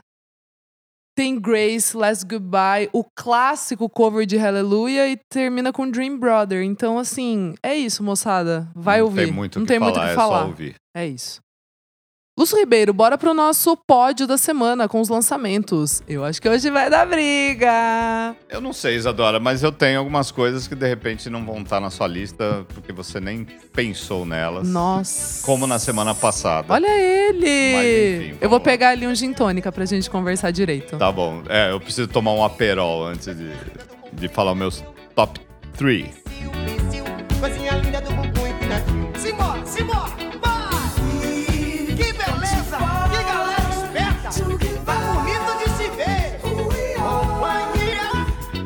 [1.16, 6.62] Tem Grace, Last Goodbye, o clássico cover de Hallelujah e termina com Dream Brother.
[6.64, 8.70] Então, assim, é isso, moçada.
[8.76, 9.26] Vai Não ouvir.
[9.26, 10.42] Tem muito Não que tem falar, muito o que é falar.
[10.42, 10.76] só ouvir.
[10.96, 11.42] É isso.
[12.38, 16.04] Lúcio Ribeiro, bora pro nosso pódio da semana com os lançamentos.
[16.08, 18.36] Eu acho que hoje vai dar briga.
[18.48, 21.80] Eu não sei, Isadora, mas eu tenho algumas coisas que de repente não vão estar
[21.80, 24.68] na sua lista porque você nem pensou nelas.
[24.68, 25.44] Nossa.
[25.48, 26.72] Como na semana passada.
[26.72, 27.74] Olha ele!
[27.74, 28.64] Mas, enfim, eu vou lá.
[28.64, 30.96] pegar ali um gin tônica pra gente conversar direito.
[30.96, 31.42] Tá bom.
[31.50, 33.52] É, eu preciso tomar um aperol antes de,
[34.14, 34.84] de falar os meus
[35.16, 35.42] top
[35.76, 36.06] 3.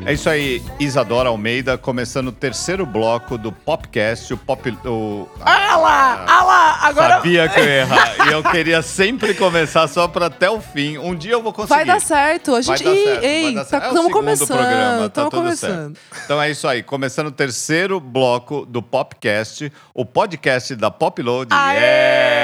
[0.04, 4.68] É isso aí, Isadora Almeida, começando o terceiro bloco do Popcast, o Pop...
[4.86, 5.30] O...
[5.40, 6.26] Ah lá!
[6.28, 6.78] Ah lá!
[6.82, 8.16] Agora Sabia que eu ia errar.
[8.28, 10.98] e eu queria sempre começar só pra até o fim.
[10.98, 11.76] Um dia eu vou conseguir.
[11.76, 12.50] vai dar certo.
[12.56, 12.84] A Vai gente.
[12.84, 13.84] dar vai ei, dar tá, certo.
[13.84, 14.48] É o estamos segundo começando.
[14.48, 15.96] programa, tá tudo começando.
[15.96, 16.24] certo.
[16.26, 21.54] Então é isso aí, começando o terceiro bloco do Popcast, o podcast da Popload.
[21.54, 21.78] Aê!
[21.78, 22.41] Yeah!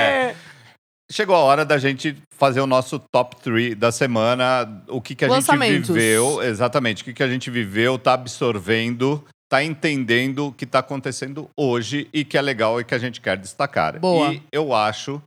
[1.10, 5.24] Chegou a hora da gente fazer o nosso top 3 da semana, o que, que
[5.24, 10.52] a gente viveu, exatamente, o que, que a gente viveu, tá absorvendo, tá entendendo o
[10.52, 14.00] que tá acontecendo hoje e que é legal e que a gente quer destacar.
[14.00, 14.34] Boa.
[14.34, 15.22] E eu acho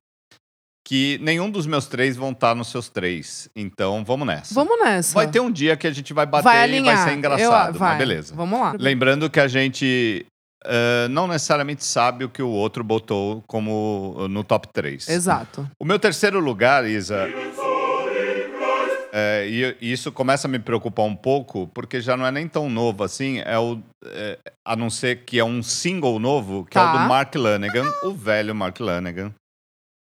[0.87, 3.49] que nenhum dos meus três vão estar nos seus três.
[3.55, 4.53] Então vamos nessa.
[4.53, 5.15] Vamos nessa.
[5.15, 7.79] Vai ter um dia que a gente vai bater vai e vai ser engraçado, Eu-
[7.79, 7.91] vai.
[7.91, 8.35] mas beleza.
[8.35, 8.75] Vamos lá.
[8.79, 10.27] Lembrando que a gente
[10.65, 15.09] eh, não necessariamente sabe o que o outro botou como uh, no top 3.
[15.09, 15.69] Exato.
[15.79, 17.29] O meu terceiro lugar, Isa.
[19.13, 22.47] é, e e isso começa a me preocupar um pouco, porque já não é nem
[22.47, 26.79] tão novo assim, é o, é, a não ser que é um single novo, que
[26.79, 26.93] é o Tá.
[27.03, 29.33] do Mark Lanegan, o velho Mark Lanegan.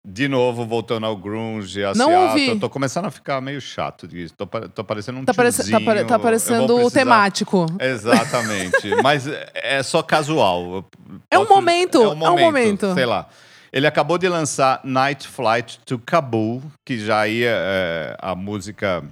[0.08, 2.28] De novo, voltando ao grunge, a Não Seattle.
[2.28, 2.48] ouvi.
[2.50, 4.32] Eu tô começando a ficar meio chato disso.
[4.38, 6.06] Tô, tô parecendo um Tá, parece- tá, tiozinho.
[6.06, 7.66] tá vou parecendo o temático.
[7.80, 8.88] Exatamente.
[9.02, 10.62] Mas é- é só casual.
[10.64, 10.84] Eu
[11.28, 12.94] É um posso- momento, é um momento.
[12.94, 13.28] Sei lá.
[13.72, 19.02] Ele acabou de lançar Night Flight to Kabul, que já ia é, a música.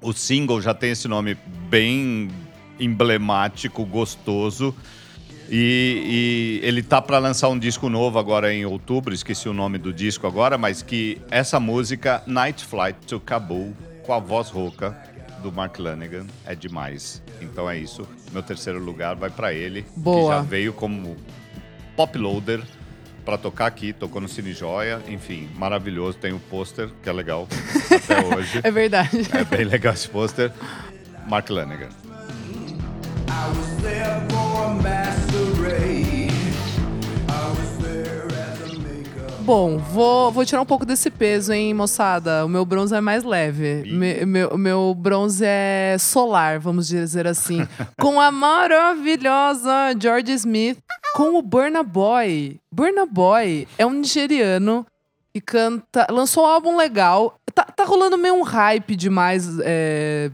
[0.00, 1.36] O single já tem esse nome
[1.68, 2.30] bem
[2.80, 4.74] emblemático, gostoso.
[5.50, 9.78] E, e ele tá para lançar um disco novo agora em outubro, esqueci o nome
[9.78, 14.96] do disco agora, mas que essa música, Night Flight to Kabul, com a voz rouca
[15.42, 17.22] do Mark Lanegan, é demais.
[17.40, 18.08] Então é isso.
[18.32, 20.36] Meu terceiro lugar vai para ele, que Boa.
[20.36, 21.16] já veio como
[21.94, 22.62] pop loader
[23.24, 26.18] para tocar aqui, tocou no Cine Joia, enfim, maravilhoso.
[26.18, 27.48] Tem o pôster, que é legal
[27.90, 28.60] até hoje.
[28.62, 29.28] É verdade.
[29.32, 30.52] É bem legal esse pôster.
[31.26, 31.88] Mark Lanegan.
[33.26, 34.13] I was there
[39.44, 42.46] Bom, vou, vou tirar um pouco desse peso, hein, moçada.
[42.46, 43.82] O meu bronze é mais leve.
[43.92, 47.58] Me- meu, o meu bronze é solar, vamos dizer assim.
[48.00, 50.78] com a maravilhosa George Smith,
[51.14, 52.58] com o Burna Boy.
[52.72, 54.86] Burna Boy é um nigeriano
[55.34, 56.06] que canta.
[56.10, 57.36] Lançou um álbum legal.
[57.54, 59.46] Tá, tá rolando meio um hype demais.
[59.62, 60.30] É,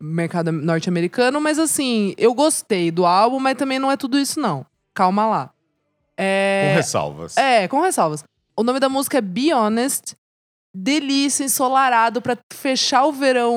[0.00, 4.64] mercado norte-americano, mas assim, eu gostei do álbum, mas também não é tudo isso, não.
[4.94, 5.50] Calma lá.
[6.16, 7.36] É, Com ressalvas.
[7.36, 8.24] é, com ressalvas.
[8.56, 10.14] O nome da música é Be Honest.
[10.76, 13.56] Delícia, ensolarado pra fechar o verão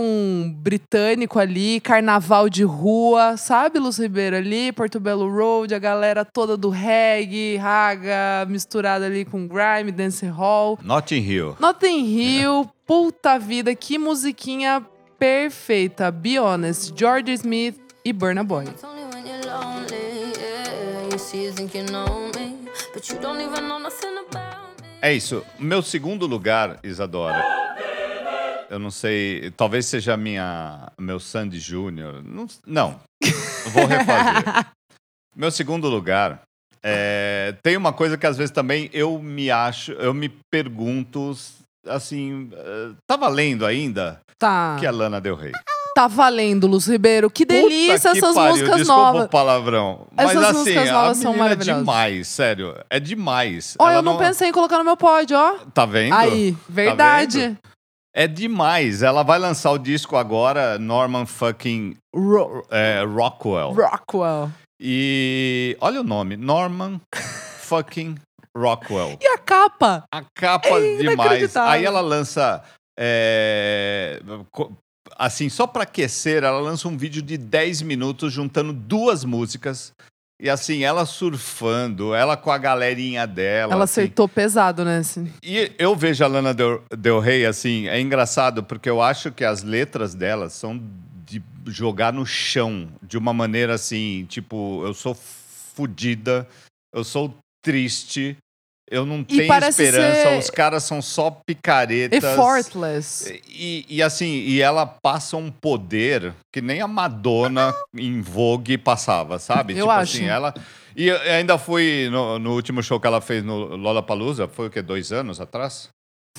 [0.57, 6.55] britânico ali, carnaval de rua, sabe, Luz Ribeiro ali, Porto Belo Road, a galera toda
[6.55, 10.77] do reggae, raga, misturada ali com grime, dance hall.
[10.83, 11.57] Notting Hill.
[11.59, 14.85] Notting Hill, puta vida, que musiquinha
[15.17, 16.11] perfeita.
[16.11, 18.65] Be Honest, George Smith e Burna Boy.
[22.95, 23.11] It's
[25.01, 25.45] É isso.
[25.59, 27.43] Meu segundo lugar, Isadora.
[28.69, 32.21] Eu não sei, talvez seja minha meu Sandy Júnior.
[32.23, 32.99] Não, não.
[33.71, 34.43] Vou refazer.
[35.35, 36.41] meu segundo lugar
[36.83, 41.35] é, tem uma coisa que às vezes também eu me acho, eu me pergunto
[41.85, 45.51] assim, eh, tá valendo ainda Tá, que é Lana Del Rey?
[45.97, 47.27] Tá valendo, Luz Ribeiro.
[47.27, 49.25] Que delícia que essas pariu, músicas desculpa novas.
[49.25, 50.07] o palavrão.
[50.15, 51.79] Mas Essas assim, músicas novas são é maravilhosas.
[51.81, 52.75] demais, sério.
[52.87, 53.75] É demais.
[53.79, 55.55] Ó, eu não, pensei em colocar no meu pódio, ó.
[55.73, 56.13] Tá vendo?
[56.13, 57.39] Aí, verdade.
[57.39, 57.57] vendo?
[58.15, 59.01] É demais.
[59.01, 63.73] Ela vai lançar o disco agora, Norman fucking Ro- é, Rockwell.
[63.73, 64.51] Rockwell.
[64.79, 67.01] E olha o nome, Norman
[67.61, 68.15] fucking
[68.55, 69.17] Rockwell.
[69.19, 70.03] E a capa?
[70.13, 71.55] A capa É demais.
[71.57, 72.61] Aí ela lança
[72.99, 74.19] é,
[75.17, 79.91] assim, só pra aquecer, ela lança um vídeo de 10 minutos juntando duas músicas.
[80.39, 83.73] E assim, ela surfando, ela com a galerinha dela.
[83.73, 84.01] Ela assim.
[84.01, 85.31] acertou pesado nesse.
[85.41, 89.43] E eu vejo a Lana Del, Del Rey assim, é engraçado porque eu acho que
[89.43, 90.79] as letras dela são
[91.25, 96.47] de jogar no chão de uma maneira assim, tipo, eu sou fodida,
[96.93, 98.37] eu sou triste,
[98.89, 102.23] eu não tenho esperança, os caras são só picaretas.
[102.23, 103.41] Effortless.
[103.47, 109.39] E, e assim, e ela passa um poder que nem a Madonna em Vogue passava,
[109.39, 109.73] sabe?
[109.73, 110.17] Eu tipo acho.
[110.17, 110.53] assim, ela.
[110.95, 114.69] E eu ainda fui no, no último show que ela fez no Lollapalooza, foi o
[114.69, 114.81] quê?
[114.81, 115.89] Dois anos atrás?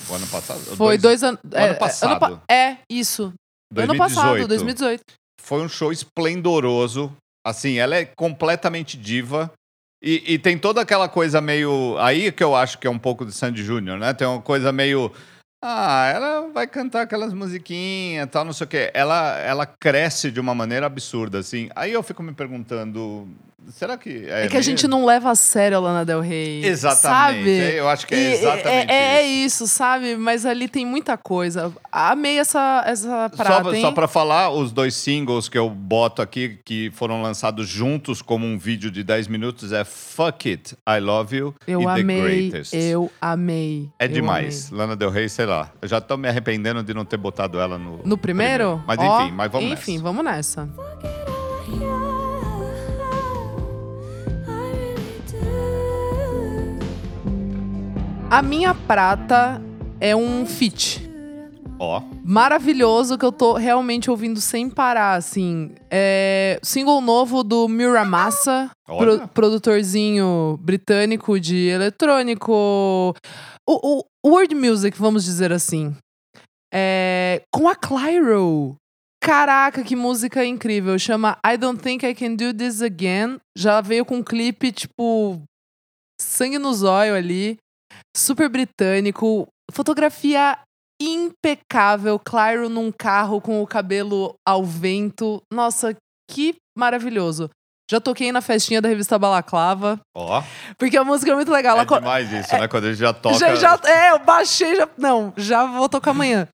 [0.09, 0.59] O ano passado?
[0.75, 1.39] Foi dois, anos.
[1.53, 2.41] ano passado.
[2.49, 3.33] é, isso.
[3.75, 5.03] Ano passado, 2018.
[5.41, 7.15] Foi um show esplendoroso.
[7.45, 9.51] Assim, ela é completamente diva.
[10.01, 11.97] E, e tem toda aquela coisa meio.
[11.99, 14.13] Aí que eu acho que é um pouco de Sandy Júnior, né?
[14.13, 15.11] Tem uma coisa meio.
[15.61, 18.91] Ah, ela vai cantar aquelas musiquinhas, tal, não sei o quê.
[18.93, 21.69] Ela, ela cresce de uma maneira absurda, assim.
[21.75, 23.27] Aí eu fico me perguntando,
[23.69, 26.63] será que é, É que a gente não leva a sério a Lana Del Rey.
[26.65, 27.01] Exatamente,
[27.45, 27.59] Sabe?
[27.59, 30.15] é, eu acho que é exatamente é, é isso, sabe?
[30.15, 31.71] Mas ali tem muita coisa.
[31.91, 33.81] Amei essa, essa prata, Só, hein?
[33.81, 38.45] só pra falar, os dois singles que eu boto aqui, que foram lançados juntos como
[38.45, 42.21] um vídeo de 10 minutos, é Fuck It, I Love You Eu e The amei,
[42.49, 42.73] Greatest.
[42.73, 43.89] eu amei.
[43.99, 44.67] É eu demais.
[44.71, 44.79] amei.
[44.79, 45.71] Lana Del Rey, sei lá.
[45.81, 48.01] Eu já tô me arrependendo de não ter botado ela no.
[48.03, 48.83] No primeiro?
[48.87, 50.03] Mas Ó, enfim, mas vamos Enfim, nessa.
[50.03, 51.38] vamos nessa.
[58.29, 59.61] A minha prata
[59.99, 61.07] é um feat.
[61.79, 65.71] Ó, Maravilhoso que eu tô realmente ouvindo sem parar, assim.
[65.89, 73.15] É single novo do Miramassa, pro- produtorzinho britânico de eletrônico.
[73.67, 75.95] O, o world music, vamos dizer assim.
[76.73, 78.75] É, com a Clyro.
[79.23, 80.97] Caraca, que música incrível.
[80.99, 83.37] Chama I Don't Think I Can Do This Again.
[83.57, 85.41] Já veio com um clipe, tipo,
[86.21, 87.57] sangue no zóio ali.
[88.15, 89.47] Super britânico.
[89.71, 90.57] Fotografia
[91.01, 92.19] impecável.
[92.19, 95.41] Clyro num carro com o cabelo ao vento.
[95.51, 95.95] Nossa,
[96.29, 97.49] que maravilhoso.
[97.91, 100.43] Já toquei na festinha da revista Balaclava, ó.
[100.77, 101.73] porque a música é muito legal.
[101.73, 102.67] Ela É co- demais isso, né?
[102.67, 103.35] Quando a gente já toca.
[103.39, 104.87] já, já, é, eu baixei, já.
[104.95, 106.47] Não, já vou tocar amanhã.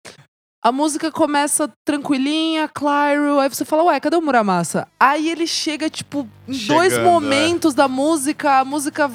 [0.66, 4.88] A música começa tranquilinha, Clyro, aí você fala, ué, cadê o Muramasa?
[5.00, 7.12] Aí ele chega, tipo, em dois Chegando, é.
[7.12, 9.08] momentos da música, a música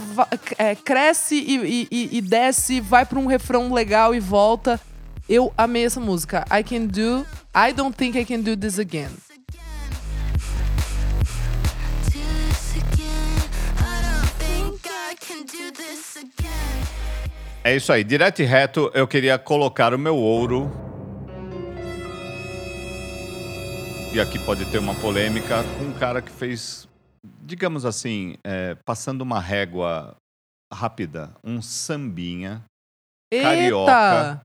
[0.57, 4.80] é, cresce e, e- e- e desce, vai pra um refrão legal e volta.
[5.28, 6.44] Eu amei essa música.
[6.57, 7.26] I can do.
[7.53, 9.11] I don't think I can do this again.
[17.64, 20.89] É isso aí, direto e reto, eu queria colocar o meu ouro.
[24.13, 26.89] E aqui pode ter uma polêmica com um cara que fez,
[27.43, 30.17] digamos assim, é, passando uma régua
[30.73, 32.65] rápida, um sambinha
[33.33, 33.49] Eita!
[33.49, 34.41] Carioca.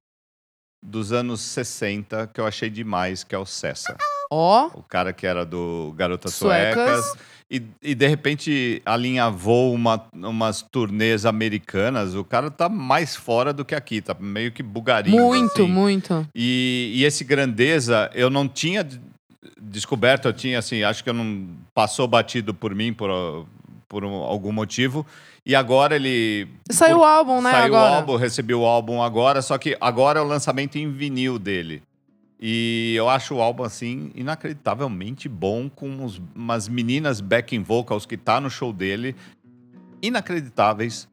[0.83, 3.97] dos anos 60 que eu achei demais, que é o Cessa.
[4.31, 7.05] Ó, O cara que era do Garotas Suecas.
[7.05, 7.35] Suecas.
[7.49, 12.15] E, e de repente alinhavou uma, umas turnês americanas.
[12.15, 15.15] O cara tá mais fora do que aqui, tá meio que bugarinho.
[15.23, 15.71] muito, assim.
[15.71, 16.27] muito.
[16.35, 18.83] E, e esse grandeza eu não tinha
[19.61, 23.45] descoberto, eu tinha assim, acho que eu não passou batido por mim por,
[23.87, 25.05] por um- algum motivo.
[25.45, 27.51] E agora ele Saiu o álbum, né?
[27.51, 27.91] saiu agora.
[27.91, 31.83] o álbum, recebi o álbum agora, só que agora é o lançamento em vinil dele.
[32.39, 38.17] E eu acho o álbum assim inacreditavelmente bom com uns- umas meninas backing vocals que
[38.17, 39.15] tá no show dele,
[40.01, 41.07] inacreditáveis.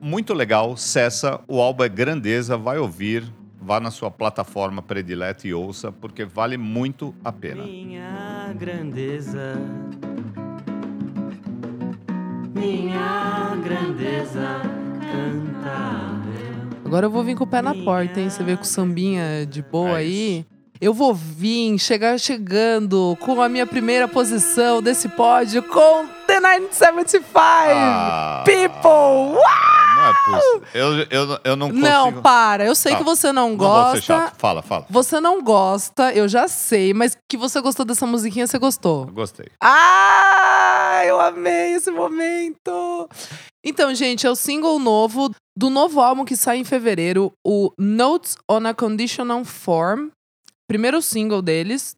[0.00, 3.24] Muito legal, cessa, o álbum é grandeza, vai ouvir,
[3.66, 7.64] vá na sua plataforma predileta e ouça, porque vale muito a pena.
[7.64, 9.56] Minha grandeza.
[12.54, 14.62] Minha grandeza
[15.00, 16.68] cantável.
[16.84, 18.30] Agora eu vou vir com o pé na porta, hein?
[18.30, 20.46] Você vê com o sambinha de boa É aí.
[20.80, 26.06] Eu vou vir, chegar chegando com a minha primeira posição desse pódio com
[26.36, 29.40] The 975 Ah, People!
[29.96, 30.62] Não é possível.
[30.74, 31.88] Eu, eu, eu não consigo.
[31.88, 32.66] Não, para.
[32.66, 32.98] Eu sei Tá.
[32.98, 34.32] que você não Não gosta.
[34.36, 34.86] Fala, fala.
[34.90, 39.06] Você não gosta, eu já sei, mas que você gostou dessa musiquinha, você gostou.
[39.06, 39.46] Gostei.
[39.62, 43.08] Ah, eu amei esse momento.
[43.64, 48.36] Então, gente, é o single novo do novo álbum que sai em fevereiro, o Notes
[48.50, 50.08] on a Conditional Form.
[50.68, 51.96] Primeiro single deles,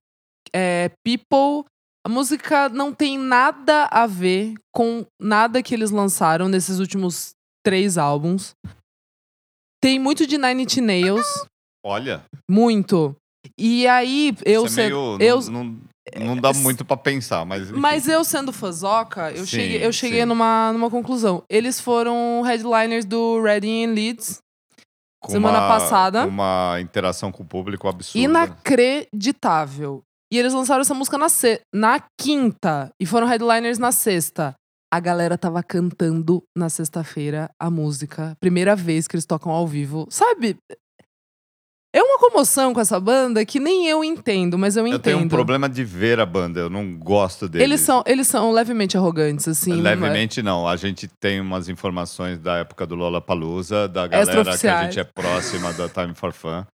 [0.55, 1.65] é People.
[2.09, 7.99] A música não tem nada a ver com nada que eles lançaram nesses últimos três
[7.99, 8.55] álbuns.
[9.79, 11.27] Tem muito de Nine Inch Nails,
[11.85, 13.15] Olha, muito.
[13.59, 15.81] E aí, eu isso é sendo, eu, não, não,
[16.19, 17.69] não dá muito pra pensar, mas.
[17.71, 17.79] enfim.
[17.79, 20.27] mas eu sendo fãzoca, eu Sim, cheguei, eu cheguei sim.
[20.27, 21.45] numa, numa conclusão.
[21.47, 24.39] Eles foram headliners do Reading and Leeds.
[25.27, 26.25] Semana uma- passada.
[26.25, 28.19] Uma interação com o público absurda.
[28.19, 30.03] Inacreditável.
[30.33, 32.91] E eles lançaram essa música na, se- na quinta.
[33.01, 34.55] E foram headliners na sexta.
[34.93, 38.35] A galera tava cantando na sexta-feira a música.
[38.41, 40.07] Primeira vez que eles tocam ao vivo.
[40.11, 40.57] Sabe?
[41.95, 45.03] É uma comoção com essa banda que nem eu entendo, mas eu Eu entendo.
[45.03, 47.65] tenho um problema de ver a banda, eu não gosto deles.
[47.65, 49.73] Eles são, eles são levemente arrogantes, assim.
[49.73, 50.69] Levemente não.
[50.69, 55.05] A gente tem umas informações da época do Lollapalooza, da galera que a gente é
[55.05, 56.65] próxima da Time for Fun.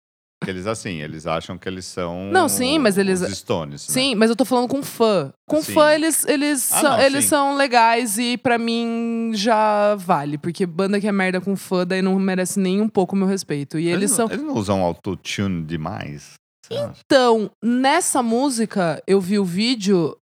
[0.45, 2.31] Porque eles, assim, eles acham que eles são.
[2.31, 3.89] Não, sim, mas eles- Os Stones.
[3.89, 3.93] né?
[3.95, 5.33] Sim, mas eu tô falando com fã.
[5.49, 5.73] Com Sim.
[5.73, 7.31] fã, eles, eles, Ah, são, não, eles sim.
[7.31, 10.37] são legais e pra mim já vale.
[10.39, 13.27] Porque banda que é merda com fã, daí não merece nem um pouco o meu
[13.27, 13.79] respeito.
[13.79, 14.27] E eles, não- são.
[14.31, 16.35] Eles não usam autotune demais.
[17.05, 20.17] Então, nessa música, eu vi o vídeo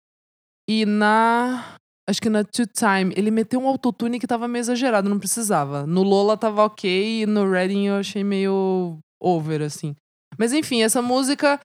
[0.68, 1.74] e na.
[2.08, 5.86] Acho que na Two Time, ele meteu um autotune que tava meio exagerado, não precisava.
[5.86, 9.94] No Lola tava ok e no Reading eu achei meio over, assim.
[10.38, 11.60] Mas enfim, essa música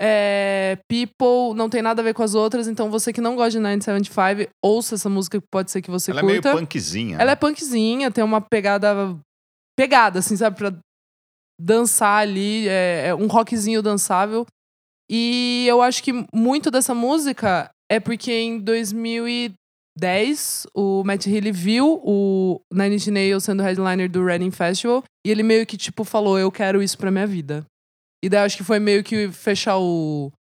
[0.00, 3.52] é People, não tem nada a ver com as outras, então você que não gosta
[3.52, 6.56] de 975, ouça essa música que pode ser que você Ela é meio curta.
[6.56, 7.16] punkzinha.
[7.16, 7.32] Ela né?
[7.32, 9.16] é punkzinha, tem uma pegada.
[9.76, 10.56] Pegada, assim, sabe?
[10.56, 10.72] Pra
[11.60, 12.68] dançar ali.
[12.68, 14.46] É, é um rockzinho dançável.
[15.10, 22.00] E eu acho que muito dessa música é porque em 2010 o Matt Healy viu
[22.04, 26.38] o Nine Inch Nails sendo headliner do Reading Festival e ele meio que tipo falou
[26.38, 27.64] eu quero isso pra minha vida.
[28.24, 30.32] E daí acho que foi meio que fechar o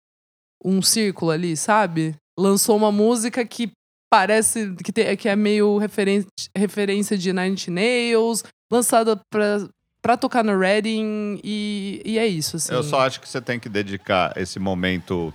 [0.64, 2.14] um círculo ali, sabe?
[2.38, 3.70] Lançou uma música que
[4.10, 6.24] parece que, tem, que é meio referen
[6.56, 9.68] referência de Nine Inch Nails, lançada pra,
[10.02, 12.72] pra tocar no Reading e, e é isso, assim.
[12.72, 15.32] Eu só acho que você tem que dedicar esse momento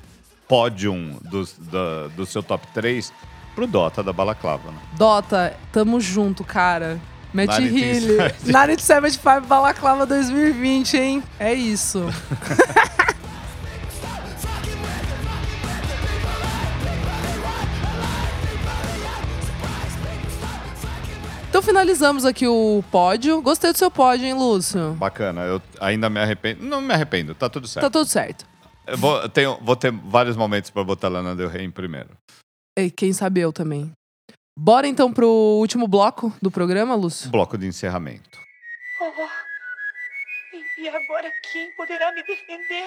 [0.48, 3.14] pódium do, da- do seu top 3
[3.56, 4.72] pro Dota da Balaclava.
[4.72, 4.82] Né?
[4.98, 7.00] Dota, tamo junto, cara.
[7.34, 8.22] Matt 1975.
[8.22, 8.52] Healy.
[8.52, 11.24] 975 Balaclava 2020, hein?
[11.40, 12.06] É isso.
[21.52, 23.42] Então finalizamos aqui o pódio.
[23.42, 24.94] Gostei do seu pódio, hein, Lúcio?
[24.94, 26.64] Bacana, eu ainda me arrependo.
[26.64, 27.84] Não me arrependo, tá tudo certo.
[27.84, 28.46] Tá tudo certo.
[28.88, 32.10] Eu vou, tenho, vou ter vários momentos pra botar Lana Del Rey em primeiro.
[32.80, 33.92] E quem sabe eu também.
[34.64, 37.32] Bora então pro último bloco do programa, Lúcio?
[37.32, 38.40] Bloco de encerramento.
[40.78, 42.86] E agora quem poderá me defender?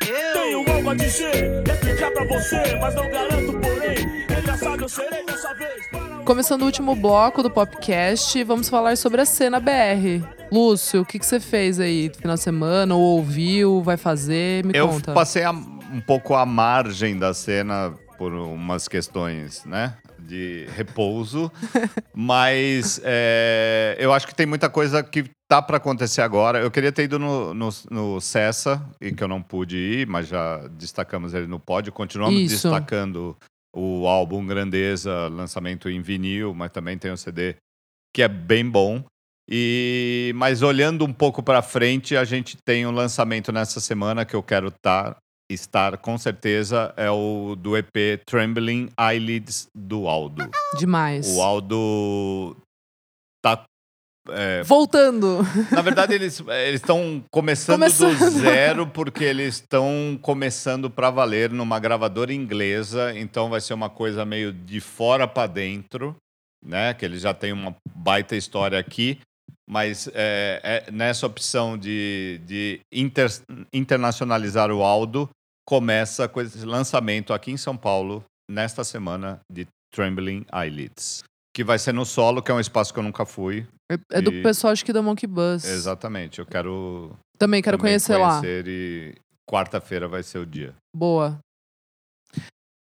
[0.00, 5.54] Tenho algo a dizer, explicar pra você, mas não garanto, porém, engraçado eu serei dessa
[5.54, 5.86] vez.
[6.26, 10.22] Começando o último bloco do Popcast, vamos falar sobre a cena BR.
[10.52, 12.94] Lúcio, o que, que você fez aí no final de semana?
[12.94, 13.82] Ou ouviu?
[13.82, 14.62] Vai fazer?
[14.66, 15.14] Me Eu conta.
[15.14, 19.96] passei a- um pouco à margem da cena por umas questões, né?
[20.26, 21.52] De repouso.
[22.14, 26.60] mas é, eu acho que tem muita coisa que tá pra acontecer agora.
[26.60, 30.28] Eu queria ter ido no, no, no Cessa, e que eu não pude ir, mas
[30.28, 31.92] já destacamos ele no pódio.
[31.92, 32.68] Continuamos Isso.
[32.68, 33.36] destacando
[33.74, 37.56] o álbum Grandeza, lançamento em vinil, mas também tem o CD
[38.14, 39.04] que é bem bom.
[39.50, 44.34] E mas olhando um pouco para frente, a gente tem um lançamento nessa semana que
[44.34, 45.16] eu quero tar,
[45.50, 50.48] estar com certeza é o do EP Trembling Eyelids do Aldo.
[50.78, 51.26] Demais.
[51.36, 52.56] O Aldo
[53.42, 53.64] tá
[54.30, 55.40] é, Voltando.
[55.70, 56.42] na verdade, eles
[56.72, 58.30] estão começando, do Começando.
[58.30, 64.24] zero, porque eles estão começando para valer numa gravadora inglesa, então vai ser uma coisa
[64.24, 66.16] meio de fora para dentro,
[66.64, 66.94] né?
[66.94, 69.18] Que eles já têm uma baita história aqui,
[69.68, 73.42] mas é, é nessa opção de, de inter-
[73.72, 75.28] internacionalizar o Aldo,
[75.66, 81.22] começa com esse lançamento aqui em São Paulo, nesta semana, de Trembling Eyelids.
[81.54, 83.66] Que vai ser no solo, que é um espaço que eu nunca fui.
[83.90, 85.64] É, é do E- pessoal, acho que da Monkey Bus.
[85.64, 88.40] Exatamente, eu quero Também quero também conhecer, lá.
[88.40, 89.14] conhecer e
[89.48, 90.74] quarta-feira vai ser o dia.
[90.94, 91.38] Boa.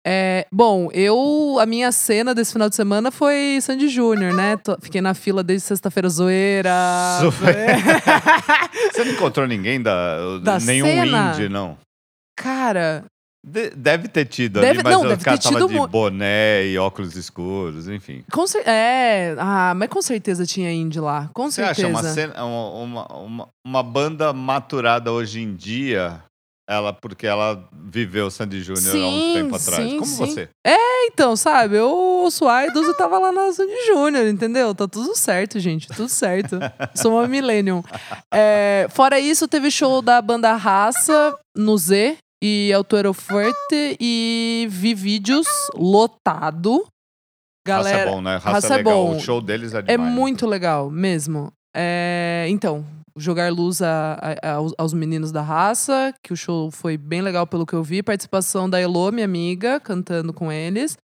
[0.05, 1.57] É, bom, eu.
[1.59, 4.57] A minha cena desse final de semana foi Sandy Júnior, né?
[4.57, 6.71] Tô- fiquei na fila desde sexta-feira zoeira.
[7.19, 7.77] Zoeira.
[8.91, 11.31] Você não encontrou ninguém da, Da nenhum cena?
[11.33, 11.77] indie, não?
[12.35, 13.03] Cara,
[13.45, 15.87] De- deve ter tido Deve- ali, mas não, o deve cara ter tava tido de
[15.87, 18.23] boné e óculos escuros, enfim.
[18.31, 19.35] com cer- É.
[19.37, 21.29] Ah, mas com certeza tinha indie lá.
[21.33, 21.87] Com Você certeza.
[21.87, 26.23] acha uma, cena- uma, uma, uma banda maturada hoje em dia,
[26.69, 29.83] ela porque ela viveu Sandy Júnior há Sim, tempo atrás?
[29.89, 30.17] sim, Como sim.
[30.25, 30.49] você?
[31.13, 34.73] Então, sabe, eu ouço Idols e tava lá na Sandy Júnior, entendeu?
[34.73, 36.57] Tá tudo certo, gente, tudo certo.
[36.95, 37.83] Sou uma millennium.
[38.33, 44.93] É, fora isso, teve show da banda Raça no Z e Altuero Forte e vi
[44.93, 46.85] vídeos lotado.
[47.67, 48.33] Galera, Raça é bom, né?
[48.35, 48.93] Raça, Raça é é legal.
[49.07, 49.17] bom.
[49.17, 50.13] O show deles é é demais.
[50.13, 51.51] muito legal, mesmo.
[51.75, 52.85] É, então,
[53.17, 57.65] jogar luz a- a- aos, meninos da raça, que o show foi bem legal pelo
[57.65, 58.01] que eu vi.
[58.03, 60.97] Participação da Elo, minha amiga, cantando com eles.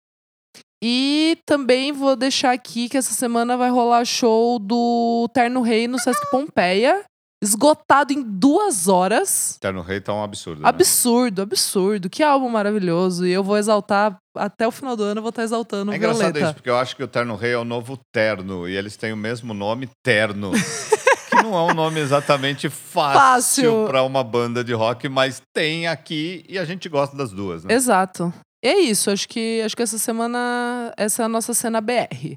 [0.82, 5.98] E também vou deixar aqui que essa semana vai rolar show do Terno Rei no
[5.98, 7.02] Sesc Pompeia.
[7.42, 9.58] Esgotado em duas horas.
[9.60, 10.62] Terno Rei tá um absurdo.
[10.62, 10.68] né?
[10.68, 12.08] Absurdo, absurdo.
[12.08, 13.26] Que álbum maravilhoso.
[13.26, 15.96] E eu vou exaltar, até o final do ano, eu vou estar exaltando É o
[15.96, 16.44] engraçado Violeta.
[16.46, 19.12] isso, porque eu acho que o Terno Rei é o novo Terno, e eles têm
[19.12, 20.50] o mesmo nome, Terno.
[21.42, 23.86] não é um nome exatamente fácil, Fácil.
[23.86, 27.72] para uma banda de rock, mas tem aqui e a gente gosta das duas, né?
[27.74, 28.32] Exato.
[28.64, 32.36] E é isso, acho que, acho que essa semana, essa é a nossa cena BR.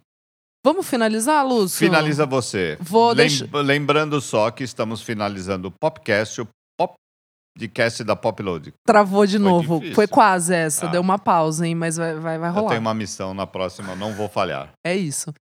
[0.65, 1.79] Vamos finalizar, Lúcio?
[1.79, 2.77] Finaliza você.
[2.81, 6.47] Vou Lem- deixar- Lembrando só que estamos finalizando o Popcast, o
[6.77, 8.73] podcast da Popload.
[8.85, 9.75] Travou de Foi novo.
[9.75, 9.95] difícil.
[9.95, 10.85] Foi quase essa.
[10.87, 10.89] Ah.
[10.89, 11.75] Deu uma pausa, hein?
[11.75, 12.69] Mas vai, vai, vai Eu rolar.
[12.69, 14.69] tenho uma missão na próxima, não vou falhar.
[14.85, 15.33] É isso.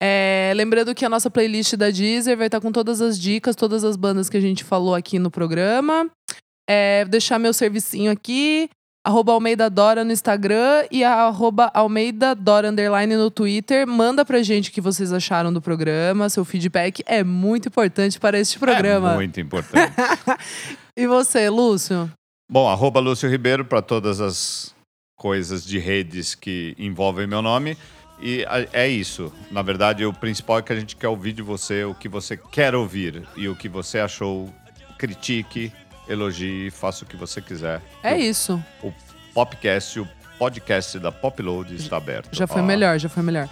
[0.00, 3.84] É, lembrando que a nossa playlist da Deezer vai estar com todas as dicas, todas
[3.84, 6.08] as bandas que a gente falou aqui no programa.
[6.68, 8.68] É, deixar meu servicinho aqui,
[9.04, 13.86] arroba Almeida Dora no Instagram e arroba Almeida Dora Underline no Twitter.
[13.86, 16.28] Manda pra gente o que vocês acharam do programa.
[16.28, 19.12] Seu feedback é muito importante para este programa.
[19.12, 19.94] É muito importante.
[21.00, 22.10] E você, Lúcio?
[22.50, 24.74] Bom, arroba Lúcio Ribeiro para todas as
[25.16, 27.78] coisas de redes que envolvem meu nome.
[28.20, 29.32] E é isso.
[29.50, 32.36] Na verdade, o principal é que a gente quer ouvir de você o que você
[32.36, 33.22] quer ouvir.
[33.36, 34.52] E o que você achou,
[34.98, 35.72] critique,
[36.08, 37.80] elogie, faça o que você quiser.
[38.02, 38.62] É o, isso.
[38.82, 38.92] O
[39.32, 40.08] Popcast, o
[40.38, 42.34] podcast da Popload está aberto.
[42.34, 43.48] Já foi Ó, melhor, já foi melhor.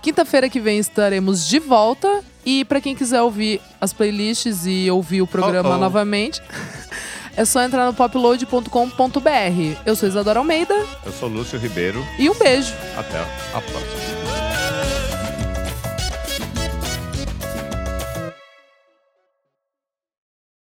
[0.00, 2.22] Quinta-feira que vem estaremos de volta.
[2.44, 5.78] E pra quem quiser ouvir as playlists e ouvir o programa Oh, oh.
[5.78, 6.42] novamente,
[7.36, 9.78] é só entrar no popload.com.br.
[9.86, 10.74] Eu sou Isadora Almeida
[11.04, 12.04] Eu sou Lúcio Ribeiro.
[12.18, 12.72] e um beijo.
[12.96, 14.11] Até a próxima.